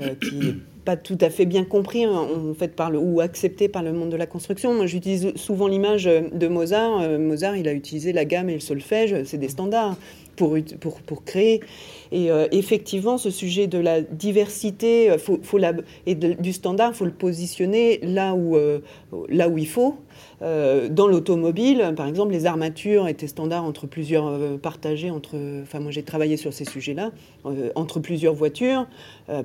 [0.00, 0.14] euh,
[0.86, 3.92] pas tout à fait bien compris hein, en fait par le, ou accepté par le
[3.92, 4.72] monde de la construction.
[4.72, 7.18] Moi, j'utilise souvent l'image de Mozart.
[7.18, 9.96] Mozart, il a utilisé la gamme et le solfège, c'est des standards
[10.36, 11.60] pour, pour, pour créer.
[12.12, 15.10] Et effectivement, ce sujet de la diversité
[16.06, 18.56] et du standard, il faut le positionner là où,
[19.28, 19.96] là où il faut.
[20.42, 25.36] Euh, dans l'automobile, par exemple, les armatures étaient standards entre plusieurs euh, partagées entre.
[25.62, 27.10] Enfin, moi j'ai travaillé sur ces sujets-là
[27.46, 28.86] euh, entre plusieurs voitures.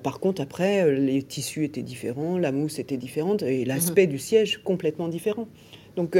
[0.04, 4.12] par contre, après, les tissus étaient différents, la mousse était différente et l'aspect mhm.
[4.12, 5.47] du siège complètement différent.
[5.97, 6.17] Donc,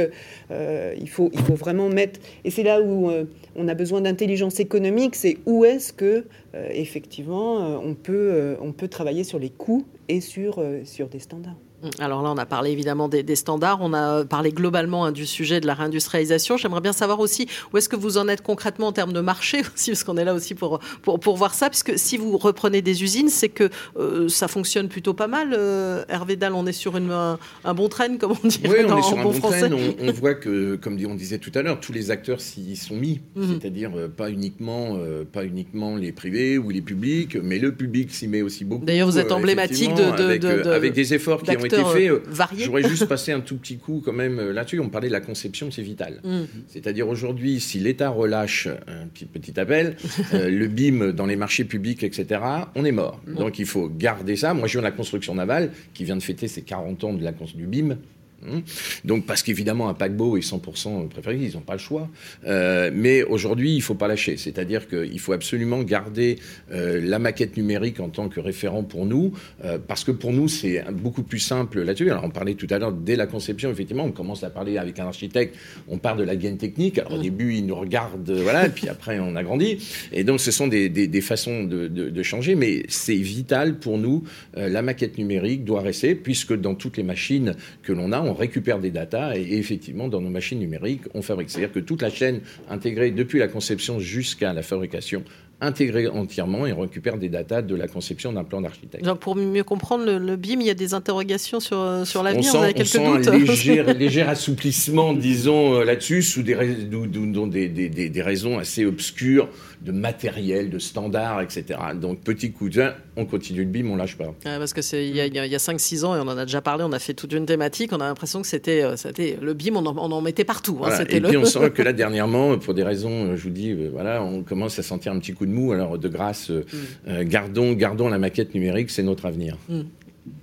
[0.50, 2.20] il, faut, il faut vraiment mettre.
[2.44, 3.10] Et c'est là où
[3.56, 5.14] on a besoin d'intelligence économique.
[5.14, 10.62] C'est où est-ce que effectivement on peut, on peut travailler sur les coûts et sur,
[10.84, 11.56] sur des standards.
[11.98, 15.60] Alors là, on a parlé évidemment des, standards, on a parlé globalement hein, du sujet
[15.60, 16.56] de la réindustrialisation.
[16.56, 19.62] J'aimerais bien savoir aussi où est-ce que vous en êtes concrètement en termes de marché
[19.74, 23.02] aussi, parce qu'on est là aussi pour, pour, voir ça, puisque si vous reprenez des
[23.02, 25.54] usines, c'est que euh, ça fonctionne plutôt pas mal.
[25.56, 28.98] Euh, Hervé Dalle, on est sur une, un, bon train, comme on dit oui, on
[28.98, 29.70] est sur un bon, français.
[29.72, 33.20] On, voit que, comme on disait tout à l'heure, tous les acteurs s'y sont mis,
[33.34, 33.58] mhm.
[33.58, 34.98] c'est-à-dire euh, pas, uniquement,
[35.32, 38.84] pas uniquement les privés ou les publics, mais le public s'y met aussi beaucoup.
[38.84, 42.08] D'ailleurs, vous êtes emblématique de, avec, avec, des efforts qui ont été fait.
[42.08, 44.80] Euh, euh, j'aurais juste passé un tout petit coup quand même euh, là-dessus.
[44.80, 46.20] On parlait de la conception, c'est vital.
[46.24, 46.42] Mm.
[46.68, 49.96] C'est-à-dire aujourd'hui, si l'État relâche un petit, petit appel,
[50.32, 52.40] le BIM dans les marchés publics, etc.,
[52.74, 53.20] on est mort.
[53.26, 53.34] Mm.
[53.34, 54.54] Donc il faut garder ça.
[54.54, 57.22] Moi, je viens de la construction navale qui vient de fêter ses 40 ans de
[57.22, 57.96] la, du BIM.
[58.44, 58.58] Mmh.
[59.04, 62.08] Donc, parce qu'évidemment, un paquebot est 100% préféré, ils n'ont pas le choix.
[62.46, 64.36] Euh, mais aujourd'hui, il ne faut pas lâcher.
[64.36, 66.38] C'est-à-dire qu'il faut absolument garder
[66.72, 69.32] euh, la maquette numérique en tant que référent pour nous,
[69.64, 72.10] euh, parce que pour nous, c'est beaucoup plus simple là-dessus.
[72.10, 74.98] Alors, on parlait tout à l'heure, dès la conception, effectivement, on commence à parler avec
[74.98, 75.56] un architecte,
[75.88, 76.98] on part de la gaine technique.
[76.98, 77.22] Alors, au mmh.
[77.22, 79.78] début, il nous regarde, voilà, et puis après, on agrandit.
[80.12, 83.98] Et donc, ce sont des, des, façons de, de, de, changer, mais c'est vital pour
[83.98, 84.24] nous.
[84.56, 88.34] la maquette numérique doit rester, puisque dans toutes les machines que l'on a, on on
[88.34, 91.50] récupère des datas et, effectivement, dans nos machines numériques, on fabrique.
[91.50, 92.40] C'est-à-dire que toute la chaîne
[92.70, 95.22] intégrée depuis la conception jusqu'à la fabrication
[95.62, 99.04] intégré entièrement et on récupère des datas de la conception d'un plan d'architecte.
[99.04, 102.52] Donc pour mieux comprendre le, BIM, il y a des interrogations sur, euh, sur l'avenir,
[102.54, 107.88] on, a quelques sent doutes un léger, léger assouplissement, disons, euh, là-dessus, sous des, des,
[107.88, 109.48] des, des, raisons assez obscures
[109.80, 111.78] de matériel, de standards, etc.
[112.00, 112.72] Donc petit coup de
[113.16, 114.34] on continue le BIM, on lâche pas.
[114.42, 116.82] parce que c'est il y a, a 5-6 ans et on en a déjà parlé,
[116.84, 118.96] on a fait toute une thématique, on a l'impression que c'était euh,
[119.40, 120.80] le BIM, on en, mettait partout.
[120.82, 124.22] Hein, et puis on sent que là dernièrement, pour des raisons, je vous dis, voilà,
[124.22, 125.72] on commence à sentir un petit coup de mou.
[125.72, 126.62] Alors de grâce, mm.
[127.08, 129.56] euh, gardons, gardons la maquette numérique, c'est notre avenir.
[129.68, 129.82] Mm.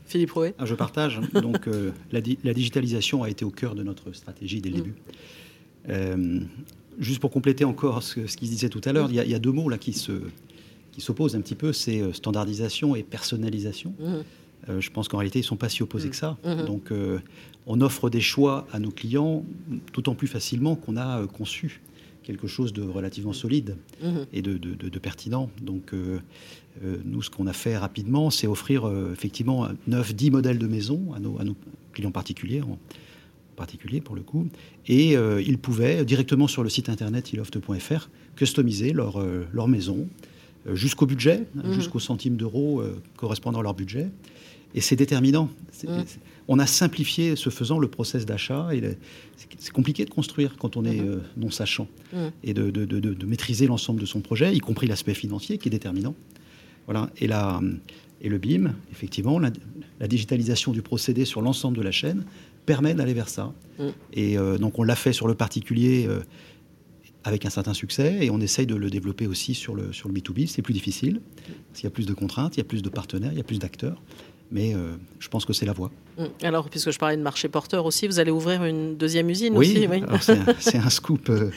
[0.06, 1.20] Philippe Rouet ah, Je partage.
[1.34, 4.80] Donc euh, la, digitalisation a été au cœur de notre stratégie dès le mm.
[4.80, 4.96] début.
[5.90, 6.40] Euh,
[7.00, 9.40] juste pour compléter encore ce, ce qu'il se disait tout à l'heure, il, y, a
[9.40, 10.12] deux mots là qui se
[10.92, 13.94] qui s'opposent un petit peu, c'est standardisation et personnalisation.
[14.68, 16.38] je pense qu'en réalité, ils ne sont pas si opposés que ça.
[16.66, 16.92] Donc,
[17.68, 19.46] on offre des choix à nos clients
[19.94, 21.80] tout en plus facilement qu'on a conçu
[22.30, 24.28] quelque chose de relativement solide mhm.
[24.34, 25.50] et de, pertinent.
[25.64, 26.20] Donc, euh,
[26.84, 31.12] euh, nous, ce qu'on a fait rapidement, c'est offrir euh, effectivement 9-10 modèles de maison
[31.16, 31.56] à nos, à nos
[31.92, 32.78] clients particuliers, en
[33.56, 34.48] particulier pour le coup.
[34.88, 39.20] Et ils pouvaient, directement sur le site internet iloft.fr, customiser leur,
[39.52, 40.08] leur maison
[40.74, 41.74] jusqu'au budget, mhm.
[41.74, 42.84] jusqu'au centime d'euros
[43.18, 44.08] correspondant à leur budget.
[44.76, 45.50] Et c'est déterminant.
[45.88, 46.04] Mhm
[46.52, 48.70] on a simplifié, ce faisant, le process d'achat.
[49.60, 51.08] C'est compliqué de construire quand on est mhm.
[51.08, 52.32] euh, non sachant mhm.
[52.44, 56.16] et de, maîtriser l'ensemble de son projet, y compris l'aspect financier qui est déterminant.
[56.86, 57.12] Voilà.
[57.18, 57.62] Et, la,
[58.20, 59.52] et le BIM, effectivement, la,
[60.08, 62.26] digitalisation du procédé sur l'ensemble de la chaîne
[62.66, 63.54] permet d'aller vers ça.
[63.78, 63.92] Mhm.
[64.14, 66.22] Et euh, donc on l'a fait sur le particulier euh,
[67.26, 70.16] avec un certain succès et on essaye de le développer aussi sur le, sur le
[70.16, 70.48] B2B.
[70.48, 71.22] C'est plus difficile
[71.68, 73.42] parce qu'il y a plus de contraintes, il y a plus de partenaires, il y
[73.42, 74.02] a plus d'acteurs
[74.52, 75.92] mais euh, je pense que c'est la voie.
[76.18, 76.24] Mm.
[76.44, 79.72] Alors, puisque je parlais de marché porteur aussi, vous allez ouvrir une deuxième usine oui,
[79.72, 80.04] aussi Oui,
[80.60, 81.52] c'est un, scoop euh,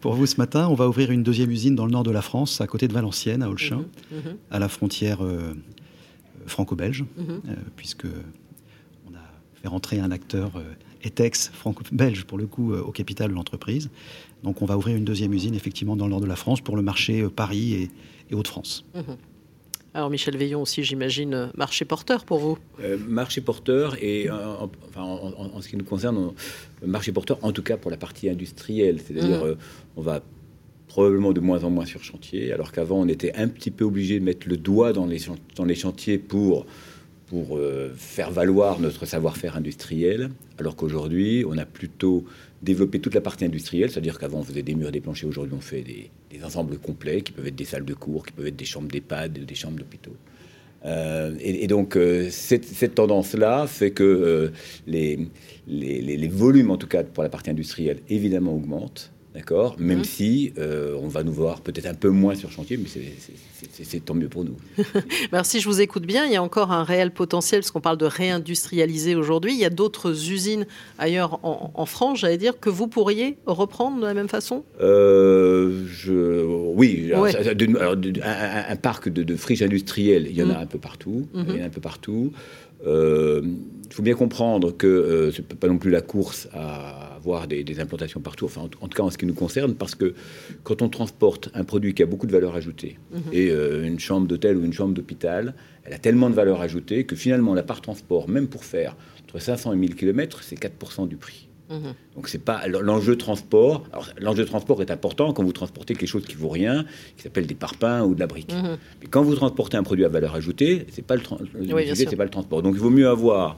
[0.00, 0.68] pour vous ce matin.
[0.68, 2.92] On va ouvrir une deuxième usine dans le nord de la France, à côté de
[2.92, 4.36] Valenciennes, à Olchin, mm-hmm, mm-hmm.
[4.50, 5.54] à la frontière euh,
[6.46, 7.54] franco-belge, mm-hmm.
[7.76, 9.22] puisque on a
[9.60, 10.52] fait rentrer un acteur
[11.02, 13.90] ETEX franco-belge, pour le coup, au capital de l'entreprise.
[14.42, 16.76] Donc, on va ouvrir une deuxième usine, effectivement, dans le nord de la France, pour
[16.76, 17.90] le marché Paris et,
[18.30, 18.86] et Hauts-de-France.
[19.92, 24.34] Alors Michel Veillon aussi, j'imagine, euh, marché porteur pour vous euh, Marché porteur et euh,
[24.96, 26.32] en, ce qui nous concerne,
[26.86, 29.56] marché porteur en tout cas pour la partie industrielle, c'est-à-dire mmh.
[29.96, 30.22] on va
[30.86, 34.20] probablement de moins en moins sur chantier, alors qu'avant on était un petit peu obligé
[34.20, 35.18] de mettre le doigt dans les,
[35.56, 36.66] dans les chantiers pour
[37.26, 37.60] pour
[37.94, 42.24] faire valoir notre savoir-faire industriel, alors qu'aujourd'hui, on a plutôt
[42.62, 45.60] développé toute la partie industrielle, c'est-à-dire qu'avant, on faisait des murs, des planchers, aujourd'hui, on
[45.60, 46.10] fait des,
[46.44, 49.44] ensembles complets, qui peuvent être des salles de cours, qui peuvent être des chambres d'EHPAD,
[49.44, 50.16] des chambres d'hôpitaux.
[50.86, 54.50] Euh, et, donc, euh, cette, tendance-là fait que euh,
[54.86, 59.12] les, volumes, en tout cas pour la partie industrielle, évidemment augmentent.
[59.34, 60.04] D'accord Même mhm.
[60.04, 64.14] si euh, on va nous voir peut-être un peu moins sur chantier, mais c'est tant
[64.14, 64.56] mieux pour nous.
[65.32, 67.96] Merci, je vous écoute bien, il y a encore un réel potentiel, parce qu'on parle
[67.96, 69.52] de réindustrialiser aujourd'hui.
[69.52, 70.66] Il y a d'autres usines
[70.98, 74.64] ailleurs en, France, j'allais dire, que vous pourriez reprendre de la même façon?
[74.80, 80.62] Euh, je, Oui, un, parc de, friches industrielles, il y en a mhm.
[80.62, 81.28] un peu partout.
[81.34, 81.62] Il y en a mhm.
[81.62, 82.32] un peu partout.
[82.86, 83.42] Euh,
[83.86, 87.80] il faut bien comprendre que ce n'est pas non plus la course à avoir des,
[87.80, 90.14] implantations partout, enfin en, tout cas en ce qui nous concerne, parce que
[90.62, 93.20] quand on transporte un produit qui a beaucoup de valeur ajoutée, mhm.
[93.32, 97.04] et euh, une chambre d'hôtel ou une chambre d'hôpital, elle a tellement de valeur ajoutée
[97.04, 101.08] que finalement la part transport, même pour faire entre 500 et 1000 km, c'est 4%
[101.08, 101.49] du prix.
[101.70, 101.94] Mhm.
[102.16, 103.84] Donc c'est pas l'enjeu transport.
[104.18, 106.84] l'enjeu transport est important quand vous transportez quelque chose qui vaut rien,
[107.16, 108.52] qui s'appelle des parpaings ou de la brique.
[108.52, 108.76] Mhm.
[109.00, 111.22] Mais quand vous transportez un produit à valeur ajoutée, c'est pas le,
[111.94, 112.62] c'est pas le transport.
[112.62, 113.56] Donc il vaut mieux avoir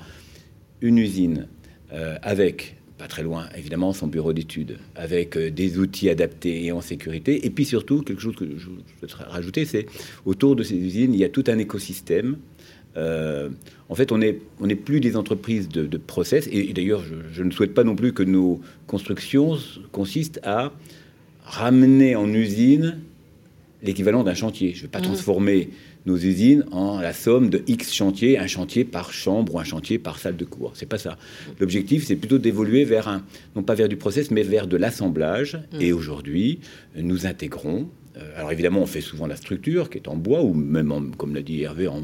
[0.82, 1.48] une usine
[1.92, 6.70] euh, avec pas très loin, évidemment, son bureau d'études, avec euh, des outils adaptés et
[6.70, 7.44] en sécurité.
[7.44, 8.68] Et puis surtout, quelque chose que je
[9.00, 9.86] voudrais rajouter, c'est
[10.24, 12.36] autour de ces usines, il y a tout un écosystème.
[12.96, 13.48] Euh,
[13.88, 17.02] en fait, on n'est on est plus des entreprises de, process, et, d'ailleurs,
[17.32, 19.56] je, ne souhaite pas non plus que nos constructions
[19.92, 20.72] consistent à
[21.44, 22.98] ramener en usine
[23.82, 24.72] l'équivalent d'un chantier.
[24.72, 25.02] Je ne vais pas mmh.
[25.02, 25.70] transformer
[26.06, 29.98] nos usines en la somme de X chantiers, un chantier par chambre ou un chantier
[29.98, 30.72] par salle de cours.
[30.74, 31.16] C'est pas ça.
[31.60, 33.22] L'objectif, c'est plutôt d'évoluer vers un,
[33.56, 35.56] non pas vers du process, mais vers de l'assemblage.
[35.72, 35.80] Mmh.
[35.80, 36.60] Et aujourd'hui,
[36.96, 37.88] nous intégrons
[38.36, 41.40] alors évidemment, on fait souvent la structure qui est en bois ou même, comme l'a
[41.40, 42.02] dit Hervé, en,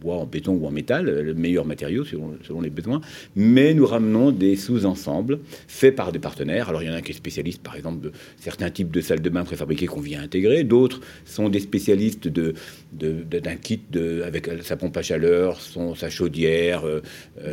[0.00, 3.00] bois, en béton ou en métal, euh, le meilleur matériau selon, les besoins.
[3.36, 6.70] Mais nous ramenons des sous-ensembles faits par des partenaires.
[6.70, 9.20] Alors il y en a qui est spécialiste, par exemple, de certains types de salles
[9.20, 10.64] de bain préfabriquées qu'on vient intégrer.
[10.64, 13.82] D'autres sont des spécialistes d'un kit
[14.24, 16.84] avec sa pompe à chaleur, son, sa chaudière.
[16.86, 17.02] Euh,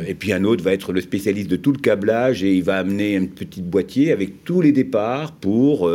[0.06, 2.78] et puis un autre va être le spécialiste de tout le câblage et il va
[2.78, 5.90] amener un petit boîtier avec tous les départs pour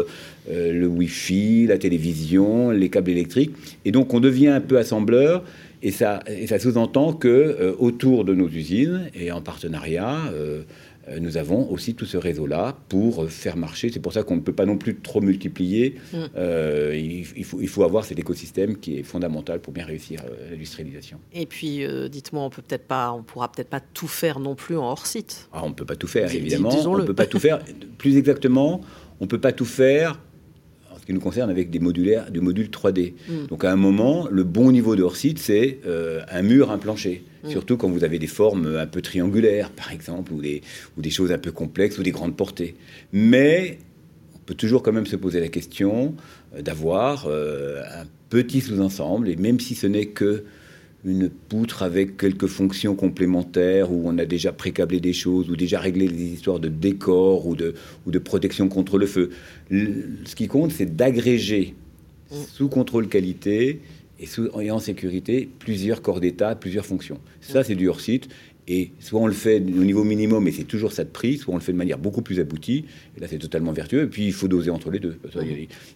[0.49, 3.51] le Wi-Fi, la télévision, les câbles électriques.
[3.85, 5.43] Et donc on devient un peu assembleur.
[5.85, 10.17] Et ça, et ça sous-entend que autour de nos usines et en partenariat,
[11.09, 13.89] euh, nous avons aussi tout ce réseau-là pour faire marcher.
[13.89, 15.95] C'est pour ça qu'on ne peut pas non plus trop multiplier.
[16.13, 16.17] Mm.
[16.37, 20.51] Euh, il, faut, il, faut, avoir cet écosystème qui est fondamental pour bien réussir euh,
[20.51, 21.19] l'industrialisation.
[21.33, 24.77] Et puis, dites-moi, on peut peut-être pas, on pourra peut-être pas tout faire non plus
[24.77, 25.49] en hors site.
[25.51, 26.69] Ah, on ne peut pas tout faire, évidemment.
[26.87, 27.59] On ne peut pas tout faire.
[27.97, 28.81] Plus exactement,
[29.19, 30.19] on ne peut pas tout faire
[30.99, 33.13] ce qui nous concerne avec des modulaires, du module 3D.
[33.27, 33.47] Mm.
[33.47, 37.23] Donc à un moment, le bon niveau de hors-site, c'est euh, un mur, un plancher.
[37.43, 37.49] Mm.
[37.49, 40.61] Surtout quand vous avez des formes un peu triangulaires, par exemple, ou des,
[40.97, 42.75] ou des choses un peu complexes, ou des grandes portées.
[43.11, 43.79] Mais
[44.35, 46.15] on peut toujours quand même se poser la question
[46.55, 50.43] euh, d'avoir euh, un petit sous-ensemble, et même si ce n'est que
[51.05, 55.79] une poutre avec quelques fonctions complémentaires où on a déjà précablé des choses ou déjà
[55.79, 57.73] réglé des histoires de décor ou de,
[58.05, 59.29] ou de protection contre le feu.
[59.69, 61.75] ce qui compte, c'est d'agréger
[62.31, 62.35] mm.
[62.53, 63.81] sous contrôle qualité
[64.19, 67.19] et, sous, et en sécurité plusieurs corps d'état, plusieurs fonctions.
[67.41, 68.29] Ça, c'est du hors-site.
[68.67, 71.53] Et soit on le fait au niveau minimum, et c'est toujours ça de prix, soit
[71.53, 72.85] on le fait de manière beaucoup plus aboutie,
[73.17, 75.17] et là c'est totalement vertueux, et puis il faut doser entre les deux.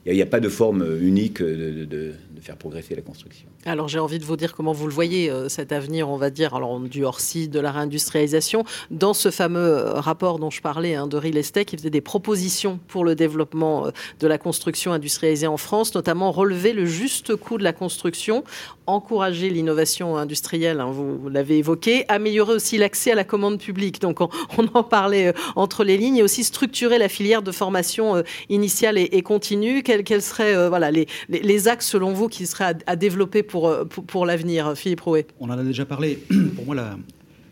[0.06, 2.12] Il n'y a, pas de forme unique de,
[2.42, 3.48] faire progresser la construction.
[3.66, 6.30] Alors j'ai envie de vous dire comment vous le voyez, euh, cet avenir, on va
[6.30, 10.96] dire, alors, du hors-site, de la réindustrialisation, dans ce fameux euh, rapport dont je parlais
[10.96, 14.94] hein, de Real Estate, qui faisait des propositions pour le développement euh, de la construction
[14.94, 18.44] industrialisée en France, notamment relever le juste coût de la construction,
[18.86, 24.00] encourager l'innovation industrielle, hein, vous l'avez évoqué, améliorer aussi l'accès à la commande publique.
[24.00, 24.30] Donc on,
[24.74, 29.84] en parlait entre les lignes et aussi structurer la filière de formation initiale et, continue.
[29.84, 34.76] Quels, seraient voilà, les, les, axes selon vous qui seraient à, développer pour, pour, l'avenir,
[34.76, 36.20] Philippe Rouet On en a déjà parlé.
[36.56, 36.76] pour moi,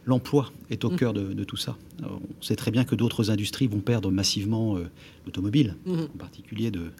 [0.05, 0.95] l'emploi est au mm.
[0.95, 1.77] cœur de, tout ça.
[2.03, 4.77] On sait très bien que d'autres industries vont perdre massivement
[5.25, 6.05] l'automobile, mm-hmm.
[6.05, 6.91] en particulier de,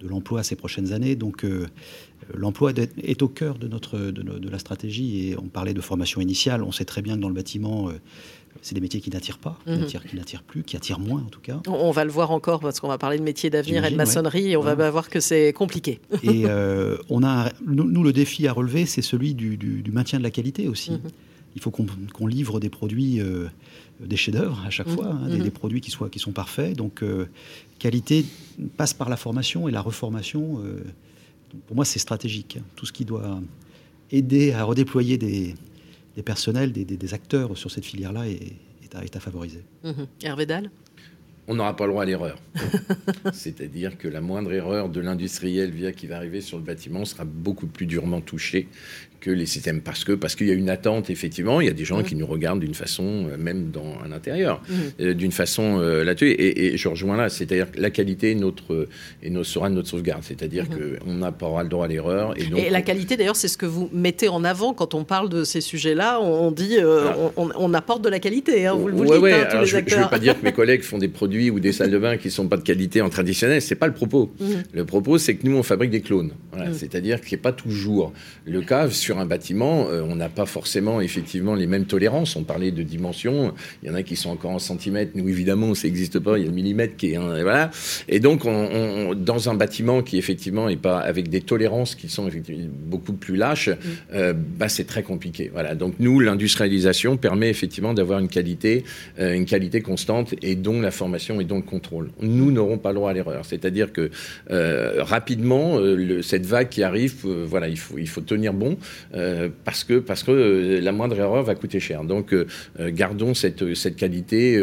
[0.00, 1.16] de l'emploi ces prochaines années.
[1.16, 1.44] Donc
[2.34, 2.72] l'emploi
[3.02, 6.62] est au cœur de, notre, de, la stratégie et on parlait de formation initiale.
[6.62, 7.92] On sait très bien que dans le bâtiment, euh,
[8.62, 9.80] c'est des métiers qui n'attirent pas, qui mhm.
[10.14, 11.60] n'attirent plus, qui attirent moins en tout cas.
[11.66, 14.50] On va le voir encore parce qu'on va parler de métiers d'avenir et de maçonnerie
[14.50, 16.00] et on va voir que c'est compliqué.
[16.22, 20.30] Et euh, on a, nous, le défi à relever, c'est celui du, maintien de la
[20.30, 20.92] qualité aussi.
[20.92, 21.00] Mhm.
[21.56, 23.48] Il faut qu'on livre des produits, euh,
[24.00, 24.94] des chefs-d'œuvre à chaque mhm.
[24.94, 26.76] fois, hein, des, produits qui, soient, qui sont parfaits.
[26.76, 27.02] Donc,
[27.78, 28.24] qualité
[28.76, 30.62] passe par la formation et la reformation
[31.66, 32.58] pour moi, c'est stratégique.
[32.76, 33.40] Tout ce qui doit
[34.10, 35.54] aider à redéployer des,
[36.22, 39.64] personnels, des, acteurs sur cette filière-là est, à, favoriser.
[39.84, 39.92] Mmh.
[40.22, 40.70] Hervé Dahl
[41.48, 42.38] on n'aura pas le droit à l'erreur.
[43.32, 47.24] C'est-à-dire que la moindre erreur de l'industriel via qui va arriver sur le bâtiment sera
[47.24, 48.68] beaucoup plus durement touchée
[49.20, 49.80] que les systèmes.
[49.80, 51.60] Parce que parce qu'il y a une attente effectivement.
[51.60, 54.62] Il y a des gens qui nous regardent d'une façon euh, même dans un intérieur
[54.68, 54.74] mmh.
[55.00, 56.34] euh, d'une façon euh, là-dessus.
[56.38, 58.86] Et, je rejoins là c'est-à-dire que la qualité notre
[59.22, 60.22] et nos, sera notre sauvegarde.
[60.22, 60.98] C'est-à-dire mmh.
[61.04, 63.58] qu'on n'a pas le droit à l'erreur et, donc, et la qualité d'ailleurs c'est ce
[63.58, 66.20] que vous mettez en avant quand on parle de ces sujets-là.
[66.20, 66.76] On dit
[67.36, 70.18] on, apporte de la qualité hein, vous, le dites ouais, hein, je, ne veux pas
[70.18, 72.56] dire que mes collègues font des produits ou des salles de bain qui sont pas
[72.56, 74.44] de qualité en traditionnel c'est pas le propos mmh.
[74.72, 76.32] le propos c'est que nous on fabrique des clones
[76.72, 78.12] c'est-à-dire qu'il n'est pas toujours
[78.44, 82.36] le cas sur un bâtiment, euh, on n'a pas forcément effectivement les mêmes tolérances.
[82.36, 83.52] On parlait de dimensions.
[83.82, 85.12] Il y en a qui sont encore en centimètres.
[85.14, 86.38] Nous, évidemment, ça n'existe pas.
[86.38, 87.70] Il y a le millimètre qui est un, voilà.
[88.08, 92.26] Et donc, on, dans un bâtiment qui effectivement est pas avec des tolérances qui sont
[92.26, 93.74] effectivement beaucoup plus lâches, mm.
[94.14, 95.50] euh, bah, c'est très compliqué.
[95.52, 95.74] Voilà.
[95.74, 98.84] Donc, nous, l'industrialisation permet effectivement d'avoir une qualité,
[99.18, 102.10] euh, une qualité constante et dont la formation et dont le contrôle.
[102.20, 103.44] Nous n'aurons pas le droit à l'erreur.
[103.44, 104.10] C'est-à-dire que
[105.00, 105.78] rapidement,
[106.22, 108.76] cette vague qui arrive, voilà, il faut, il faut tenir bon.
[109.14, 112.04] Euh, parce que parce que euh, la moindre erreur va coûter cher.
[112.04, 112.46] Donc euh,
[112.78, 114.54] gardons cette cette qualité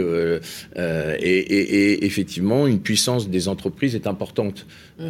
[0.76, 4.66] et, effectivement une puissance des entreprises est importante.
[5.00, 5.10] Mm.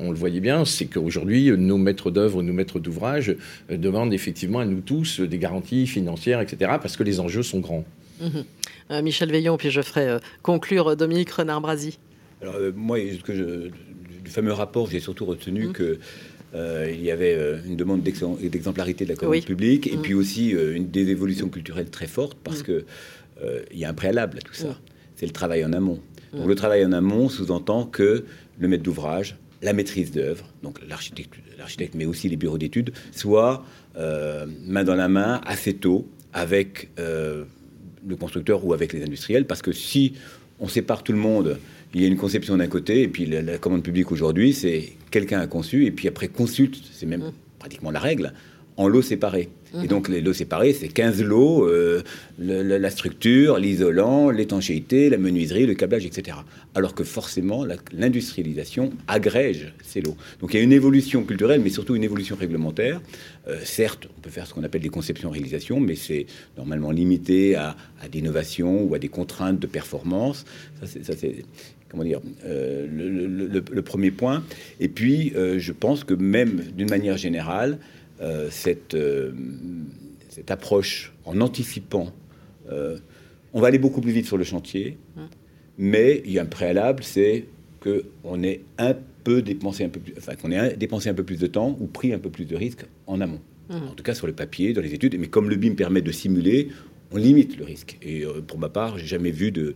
[0.00, 3.36] On, le voyait bien, c'est qu'aujourd'hui nos maîtres d'œuvre, nos maîtres d'ouvrage
[3.70, 6.72] demandent effectivement à nous tous des garanties financières, etc.
[6.80, 7.84] Parce que les enjeux sont grands.
[8.22, 9.02] Mm-hmm.
[9.02, 11.98] Michel Veillon, puis je ferai conclure Dominique Renard-Brasi.
[12.42, 12.98] Alors, moi,
[14.24, 15.72] du fameux rapport, j'ai surtout retenu mm.
[15.72, 15.98] que
[16.54, 20.02] euh, il y avait euh, une demande d'exemplarité de la commande publique et mm.
[20.02, 22.64] puis aussi euh, une des évolutions culturelles très fortes parce mm.
[22.64, 22.84] que
[23.72, 24.78] il y a un préalable à tout ça.
[25.16, 26.00] C'est le travail en amont.
[26.32, 28.24] Donc le travail en amont sous-entend que
[28.58, 34.84] le maître d'ouvrage, la maîtrise d'œuvre, donc l'architecte, mais aussi les bureaux d'études, soient main
[34.84, 36.88] dans la main assez tôt avec
[38.06, 40.14] le constructeur ou avec les industriels, parce que si
[40.60, 41.58] on sépare tout le monde
[41.94, 45.40] il y a une conception d'un côté, et puis la, commande publique aujourd'hui, c'est quelqu'un
[45.40, 47.32] a conçu, et puis après consulte, c'est même mm.
[47.58, 48.32] pratiquement la règle.
[48.76, 49.48] En lots séparés.
[49.74, 49.86] Et mhm.
[49.88, 52.02] donc les lots séparés, c'est 15 lots, euh,
[52.38, 56.38] la structure, l'isolant, l'étanchéité, la menuiserie, le câblage, etc.
[56.74, 60.16] Alors que forcément, l'industrialisation agrège ces lots.
[60.40, 63.00] Donc il y a une évolution culturelle, mais surtout une évolution réglementaire.
[63.48, 67.76] Euh, certes, on peut faire ce qu'on appelle des conceptions-réalisations, mais c'est normalement limité à,
[68.00, 70.44] à d'innovation ou à des contraintes de performance.
[70.84, 71.44] Ça, c'est
[71.88, 74.42] comment dire, euh, le, premier point.
[74.80, 77.78] Et puis, je pense que même d'une manière générale,
[78.20, 79.32] euh, cette, euh,
[80.28, 82.12] cette, approche en anticipant.
[82.70, 82.98] Euh,
[83.52, 85.28] on va aller beaucoup plus vite sur le chantier, hum.
[85.78, 87.46] mais il y a un préalable, c'est
[87.82, 88.94] qu'on ait un
[89.24, 91.86] peu dépensé un peu plus, enfin qu'on ait dépensé un peu plus de temps ou
[91.86, 93.40] pris un peu plus de risques en amont.
[93.70, 93.88] Hum.
[93.90, 95.18] En tout cas sur le papier, dans les études.
[95.18, 96.68] Mais comme le BIM permet de simuler,
[97.12, 97.96] on limite le risque.
[98.02, 99.74] Et euh, pour ma part, j'ai jamais vu de,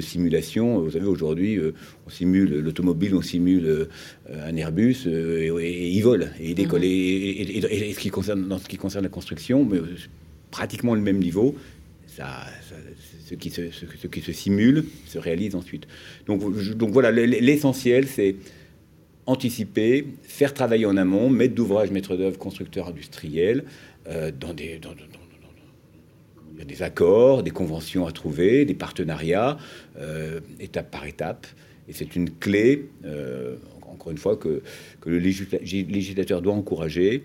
[0.00, 0.80] simulation.
[0.80, 1.74] Vous savez, aujourd'hui, euh,
[2.06, 3.86] on simule l'automobile, on simule euh,
[4.30, 6.82] un Airbus, et, il vole, et il décolle.
[6.82, 6.86] Mhm.
[6.86, 9.78] Et, ce qui concerne, dans ce qui concerne la construction, mais,
[10.50, 11.56] pratiquement le même niveau.
[12.06, 12.46] Ça,
[13.28, 15.86] ce, qui se, ce, qui se, simule se réalise ensuite.
[16.26, 16.40] Donc,
[16.76, 18.36] donc voilà, l'essentiel, c'est
[19.26, 23.64] anticiper, faire travailler en amont, mettre d'ouvrage, maître d'œuvre, constructeur industriel,
[24.06, 24.94] dans des, dans,
[26.56, 29.58] il y a des accords, des conventions à trouver, des partenariats,
[29.98, 31.46] euh, étape par étape.
[31.88, 33.56] Et c'est une clé, euh,
[33.92, 34.62] encore une fois, que,
[35.04, 37.24] le législateur doit encourager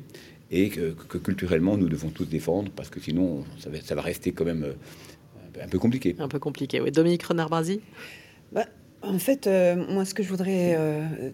[0.52, 4.34] et que, culturellement nous devons tous défendre, parce que sinon ça va, ça va rester
[4.34, 6.16] quand même euh, un peu compliqué.
[6.20, 6.92] Un peu compliqué, oui.
[6.92, 7.80] Dominique Renard-Brasi
[8.52, 8.66] bah,
[9.02, 9.50] en fait,
[9.90, 10.78] moi, ce que je voudrais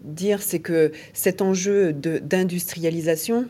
[0.02, 3.44] dire, c'est que cet enjeu d'industrialisation,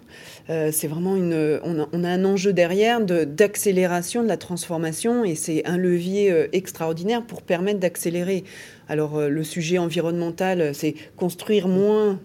[0.51, 1.61] euh, c'est vraiment une.
[1.63, 7.23] On a, un enjeu derrière d'accélération de, la transformation et c'est un levier euh, extraordinaire
[7.23, 8.45] pour permettre d'accélérer.
[8.91, 12.19] Alors euh, le sujet environnemental, c'est construire moins,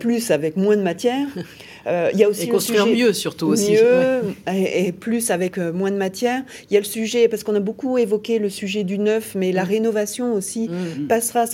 [0.00, 1.28] plus avec moins de matière.
[1.86, 3.72] il y a aussi et construire mieux surtout aussi.
[3.72, 6.42] Mieux et, plus avec moins de matière.
[6.68, 9.52] Il y a le sujet parce qu'on a beaucoup évoqué le sujet du neuf, mais
[9.52, 9.68] la mm.
[9.68, 11.06] rénovation aussi mm.
[11.06, 11.44] passera.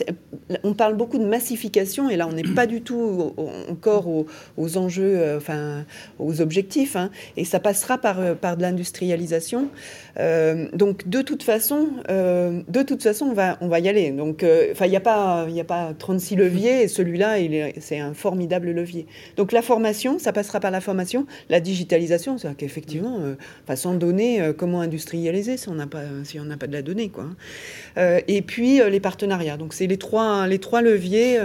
[0.64, 3.34] On parle beaucoup de massification et là on n'est pas du tout
[3.68, 5.84] encore aux, aux enjeux, enfin
[6.18, 9.68] aux objectifs, hein, et ça passera par, euh, par de l'industrialisation.
[10.18, 14.10] Euh, donc de toute façon, euh, de toute façon, on va, on va y aller.
[14.10, 17.36] Donc, enfin, il n'y a pas, il a pas 36 leviers, et celui-là,
[17.80, 19.06] c'est un formidable levier.
[19.36, 23.20] Donc la formation, ça passera par la formation, la digitalisation, c'est qu'effectivement,
[23.74, 27.08] sans donner, comment industrialiser si on n'a pas, si on n'a pas de la donnée,
[27.08, 27.26] quoi.
[27.96, 28.20] Hein.
[28.26, 29.56] et puis les partenariats.
[29.56, 31.38] Donc c'est les trois, les trois leviers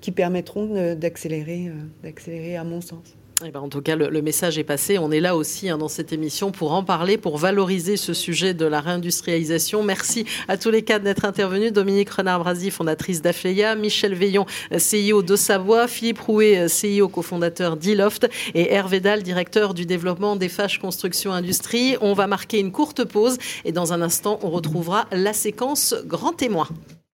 [0.00, 1.70] qui permettront d'accélérer,
[2.02, 3.17] d'accélérer à mon sens.
[3.46, 4.98] Eh ben, en tout cas, le, message est passé.
[4.98, 8.52] On est là aussi hein, dans cette émission pour en parler, pour valoriser ce sujet
[8.52, 9.84] de la réindustrialisation.
[9.84, 11.72] Merci à tous les quatre d'être intervenus.
[11.72, 14.44] Dominique Renard-Brasi, fondatrice d'Afleia, Michel Veillon,
[14.76, 20.48] CIO de Savoie, Philippe Rouet, CIO cofondateur d'Iloft et Hervé Dahl, directeur du développement des
[20.48, 21.96] Fâches Construction Industrie.
[22.00, 26.32] On va marquer une courte pause et dans un instant, on retrouvera la séquence Grand
[26.32, 26.66] Témoin.